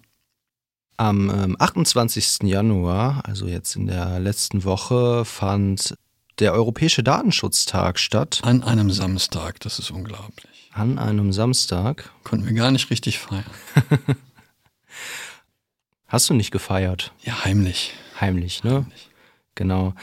Am 0.98 1.30
ähm, 1.30 1.56
28. 1.58 2.44
Januar, 2.44 3.22
also 3.26 3.48
jetzt 3.48 3.76
in 3.76 3.88
der 3.88 4.20
letzten 4.20 4.64
Woche, 4.66 5.24
fand 5.26 5.96
der 6.40 6.54
Europäische 6.54 7.04
Datenschutztag 7.04 8.00
statt. 8.00 8.42
An 8.44 8.64
einem 8.64 8.92
Samstag, 8.92 9.60
das 9.62 9.80
ist 9.80 9.92
unglaublich. 9.92 10.70
An 10.74 11.00
einem 11.00 11.34
Samstag. 11.34 12.12
Konnten 12.24 12.46
wir 12.46 12.54
gar 12.54 12.72
nicht 12.72 12.90
richtig 12.90 13.18
feiern. 13.20 13.46
Hast 16.10 16.30
du 16.30 16.34
nicht 16.34 16.52
gefeiert? 16.52 17.14
Ja, 17.24 17.46
heimlich. 17.46 17.94
Heimlich, 18.20 18.64
ne? 18.64 18.72
Heimlich. 18.72 19.10
Genau. 19.54 19.94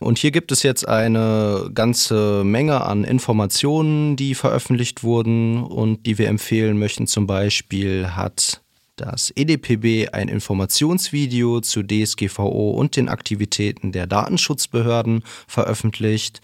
Und 0.00 0.18
hier 0.18 0.32
gibt 0.32 0.50
es 0.52 0.62
jetzt 0.62 0.88
eine 0.88 1.70
ganze 1.72 2.42
Menge 2.44 2.80
an 2.80 3.04
Informationen, 3.04 4.16
die 4.16 4.34
veröffentlicht 4.34 5.04
wurden 5.04 5.62
und 5.62 6.06
die 6.06 6.18
wir 6.18 6.28
empfehlen 6.28 6.78
möchten. 6.78 7.06
Zum 7.06 7.26
Beispiel 7.26 8.08
hat 8.16 8.62
das 8.96 9.32
EDPB 9.34 10.08
ein 10.12 10.28
Informationsvideo 10.28 11.60
zu 11.60 11.82
DSGVO 11.82 12.70
und 12.70 12.96
den 12.96 13.08
Aktivitäten 13.08 13.92
der 13.92 14.06
Datenschutzbehörden 14.06 15.22
veröffentlicht. 15.46 16.40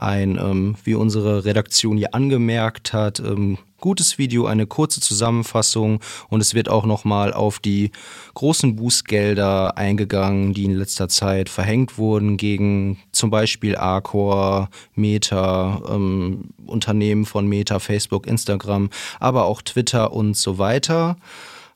Ein, 0.00 0.38
ähm, 0.38 0.76
wie 0.84 0.94
unsere 0.94 1.44
Redaktion 1.44 1.98
hier 1.98 2.14
angemerkt 2.14 2.94
hat, 2.94 3.20
ähm, 3.20 3.58
gutes 3.80 4.16
Video, 4.16 4.46
eine 4.46 4.66
kurze 4.66 5.02
Zusammenfassung 5.02 6.00
und 6.30 6.40
es 6.40 6.54
wird 6.54 6.70
auch 6.70 6.86
nochmal 6.86 7.34
auf 7.34 7.58
die 7.58 7.90
großen 8.32 8.76
Bußgelder 8.76 9.76
eingegangen, 9.76 10.54
die 10.54 10.64
in 10.64 10.74
letzter 10.74 11.10
Zeit 11.10 11.50
verhängt 11.50 11.98
wurden 11.98 12.38
gegen 12.38 12.98
zum 13.12 13.28
Beispiel 13.28 13.76
Arcor, 13.76 14.70
Meta, 14.94 15.82
ähm, 15.86 16.50
Unternehmen 16.64 17.26
von 17.26 17.46
Meta, 17.46 17.78
Facebook, 17.78 18.26
Instagram, 18.26 18.88
aber 19.18 19.44
auch 19.44 19.60
Twitter 19.60 20.14
und 20.14 20.34
so 20.34 20.56
weiter. 20.56 21.18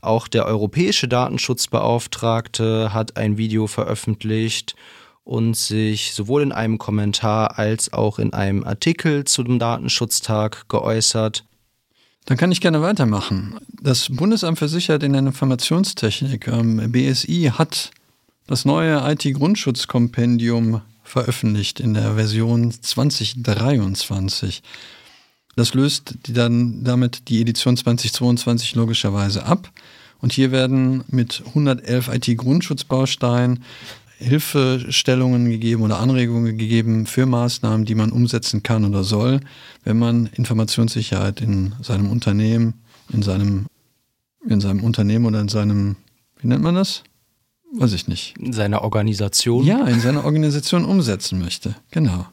Auch 0.01 0.29
der 0.29 0.47
europäische 0.47 1.09
Datenschutzbeauftragte 1.09 2.95
hat 2.95 3.19
ein 3.19 3.37
Video 3.37 3.67
veröffentlicht 3.67 4.77
und 5.25 5.57
sich 5.57 6.13
sowohl 6.13 6.43
in 6.43 6.53
einem 6.53 6.79
Kommentar 6.79 7.59
als 7.59 7.93
auch 7.93 8.19
in 8.19 8.33
einem 8.33 8.65
Artikel 8.65 9.25
zu 9.25 9.43
dem 9.43 9.59
Datenschutztag 9.59 10.69
geäußert. 10.69 11.45
Dann 12.27 12.37
kann 12.37 12.53
ich 12.53 12.61
gerne 12.61 12.81
weitermachen. 12.83 13.59
Das 13.83 14.09
Bundesamt 14.11 14.59
für 14.59 14.69
Sicherheit 14.69 15.03
in 15.03 15.13
der 15.13 15.21
Informationstechnik, 15.21 16.49
ähm, 16.49 16.93
BSI, 16.93 17.53
hat 17.57 17.91
das 18.47 18.65
neue 18.65 19.03
IT-Grundschutzkompendium 19.13 20.83
veröffentlicht 21.03 21.81
in 21.81 21.95
der 21.95 22.15
Version 22.15 22.71
2023. 22.71 24.63
Das 25.57 25.75
löst 25.75 26.17
dann 26.29 26.83
damit 26.85 27.29
die 27.29 27.41
Edition 27.41 27.77
2022 27.77 28.75
logischerweise 28.75 29.47
ab. 29.47 29.71
Und 30.21 30.33
hier 30.33 30.51
werden 30.51 31.05
mit 31.09 31.43
111 31.47 32.09
IT-Grundschutzbausteinen 32.09 33.63
Hilfestellungen 34.19 35.51
gegeben 35.51 35.83
oder 35.83 35.99
Anregungen 35.99 36.57
gegeben 36.57 37.07
für 37.07 37.27
Maßnahmen, 37.27 37.85
die 37.85 37.95
man 37.95 38.13
umsetzen 38.13 38.63
kann 38.63 38.85
oder 38.85 39.05
soll, 39.05 39.41
wenn 39.83 39.99
man 39.99 40.27
Informationssicherheit 40.35 41.41
in 41.41 41.75
seinem 41.83 42.11
Unternehmen, 42.11 42.75
in 43.13 43.23
seinem, 43.23 43.67
in 44.47 44.61
seinem 44.61 44.85
Unternehmen 44.85 45.27
oder 45.27 45.41
in 45.41 45.49
seinem, 45.49 45.97
wie 46.41 46.47
nennt 46.47 46.63
man 46.63 46.75
das? 46.75 47.03
Weiß 47.77 47.93
ich 47.93 48.07
nicht. 48.07 48.35
In 48.39 48.53
seiner 48.53 48.83
Organisation? 48.83 49.65
Ja, 49.65 49.85
in 49.87 50.01
seiner 50.01 50.25
Organisation 50.25 50.85
umsetzen 50.85 51.41
möchte. 51.41 51.75
Genau. 51.91 52.27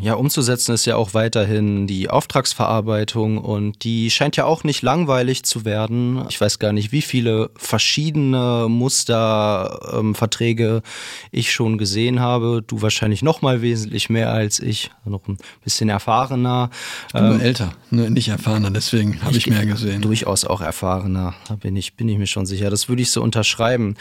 Ja, 0.00 0.14
umzusetzen 0.14 0.74
ist 0.74 0.86
ja 0.86 0.96
auch 0.96 1.14
weiterhin 1.14 1.86
die 1.86 2.10
Auftragsverarbeitung 2.10 3.38
und 3.38 3.84
die 3.84 4.10
scheint 4.10 4.36
ja 4.36 4.44
auch 4.44 4.64
nicht 4.64 4.82
langweilig 4.82 5.44
zu 5.44 5.64
werden. 5.64 6.26
Ich 6.28 6.40
weiß 6.40 6.58
gar 6.58 6.72
nicht, 6.72 6.90
wie 6.90 7.00
viele 7.00 7.50
verschiedene 7.54 8.66
Musterverträge 8.68 10.66
ähm, 10.68 10.82
ich 11.30 11.52
schon 11.52 11.78
gesehen 11.78 12.18
habe. 12.18 12.64
Du 12.66 12.82
wahrscheinlich 12.82 13.22
noch 13.22 13.40
mal 13.40 13.62
wesentlich 13.62 14.10
mehr 14.10 14.32
als 14.32 14.58
ich, 14.58 14.90
noch 15.04 15.28
ein 15.28 15.38
bisschen 15.62 15.88
erfahrener. 15.88 16.70
Ich 17.06 17.12
bin 17.12 17.24
ähm, 17.24 17.30
nur 17.30 17.42
älter, 17.42 17.72
nur 17.90 18.10
nicht 18.10 18.28
erfahrener, 18.28 18.72
deswegen 18.72 19.22
habe 19.22 19.36
ich, 19.36 19.46
ich 19.46 19.52
mehr 19.52 19.64
gesehen. 19.64 20.02
Durchaus 20.02 20.44
auch 20.44 20.60
erfahrener, 20.60 21.34
da 21.46 21.54
bin 21.54 21.76
ich, 21.76 21.94
bin 21.94 22.08
ich 22.08 22.18
mir 22.18 22.26
schon 22.26 22.46
sicher. 22.46 22.68
Das 22.68 22.88
würde 22.88 23.02
ich 23.02 23.12
so 23.12 23.22
unterschreiben. 23.22 23.94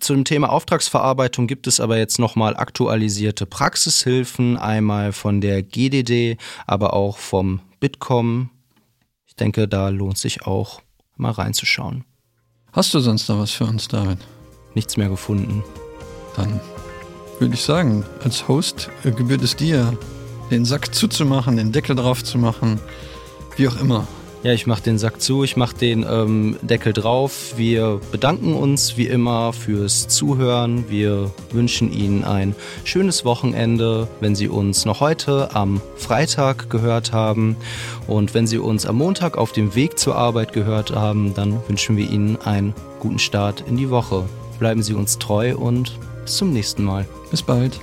Zum 0.00 0.24
Thema 0.24 0.50
Auftragsverarbeitung 0.50 1.46
gibt 1.46 1.66
es 1.66 1.80
aber 1.80 1.96
jetzt 1.96 2.18
nochmal 2.18 2.56
aktualisierte 2.56 3.46
Praxishilfen, 3.46 4.56
einmal 4.56 5.12
von 5.12 5.40
der 5.40 5.62
GDD, 5.62 6.36
aber 6.66 6.94
auch 6.94 7.18
vom 7.18 7.60
Bitkom. 7.80 8.50
Ich 9.26 9.36
denke, 9.36 9.68
da 9.68 9.88
lohnt 9.88 10.18
sich 10.18 10.46
auch 10.46 10.80
mal 11.16 11.32
reinzuschauen. 11.32 12.04
Hast 12.72 12.92
du 12.94 13.00
sonst 13.00 13.28
noch 13.28 13.38
was 13.38 13.52
für 13.52 13.64
uns, 13.64 13.88
David? 13.88 14.18
Nichts 14.74 14.96
mehr 14.96 15.08
gefunden. 15.08 15.64
Dann 16.36 16.60
würde 17.38 17.54
ich 17.54 17.62
sagen, 17.62 18.04
als 18.22 18.48
Host 18.48 18.90
gebührt 19.02 19.42
es 19.42 19.56
dir, 19.56 19.96
den 20.50 20.64
Sack 20.64 20.94
zuzumachen, 20.94 21.56
den 21.56 21.72
Deckel 21.72 21.96
drauf 21.96 22.22
zu 22.22 22.38
machen, 22.38 22.80
wie 23.56 23.68
auch 23.68 23.80
immer. 23.80 24.06
Ja, 24.46 24.52
ich 24.52 24.68
mache 24.68 24.82
den 24.84 24.96
Sack 24.96 25.20
zu, 25.20 25.42
ich 25.42 25.56
mache 25.56 25.76
den 25.76 26.06
ähm, 26.08 26.56
Deckel 26.62 26.92
drauf. 26.92 27.54
Wir 27.56 28.00
bedanken 28.12 28.54
uns 28.54 28.96
wie 28.96 29.08
immer 29.08 29.52
fürs 29.52 30.06
Zuhören. 30.06 30.88
Wir 30.88 31.32
wünschen 31.50 31.92
Ihnen 31.92 32.22
ein 32.22 32.54
schönes 32.84 33.24
Wochenende, 33.24 34.06
wenn 34.20 34.36
Sie 34.36 34.46
uns 34.46 34.84
noch 34.84 35.00
heute 35.00 35.52
am 35.56 35.80
Freitag 35.96 36.70
gehört 36.70 37.10
haben. 37.10 37.56
Und 38.06 38.34
wenn 38.34 38.46
Sie 38.46 38.58
uns 38.58 38.86
am 38.86 38.98
Montag 38.98 39.36
auf 39.36 39.50
dem 39.50 39.74
Weg 39.74 39.98
zur 39.98 40.14
Arbeit 40.14 40.52
gehört 40.52 40.94
haben, 40.94 41.34
dann 41.34 41.58
wünschen 41.66 41.96
wir 41.96 42.08
Ihnen 42.08 42.36
einen 42.36 42.72
guten 43.00 43.18
Start 43.18 43.64
in 43.68 43.76
die 43.76 43.90
Woche. 43.90 44.28
Bleiben 44.60 44.84
Sie 44.84 44.94
uns 44.94 45.18
treu 45.18 45.56
und 45.56 45.98
bis 46.22 46.36
zum 46.36 46.52
nächsten 46.52 46.84
Mal. 46.84 47.04
Bis 47.32 47.42
bald. 47.42 47.80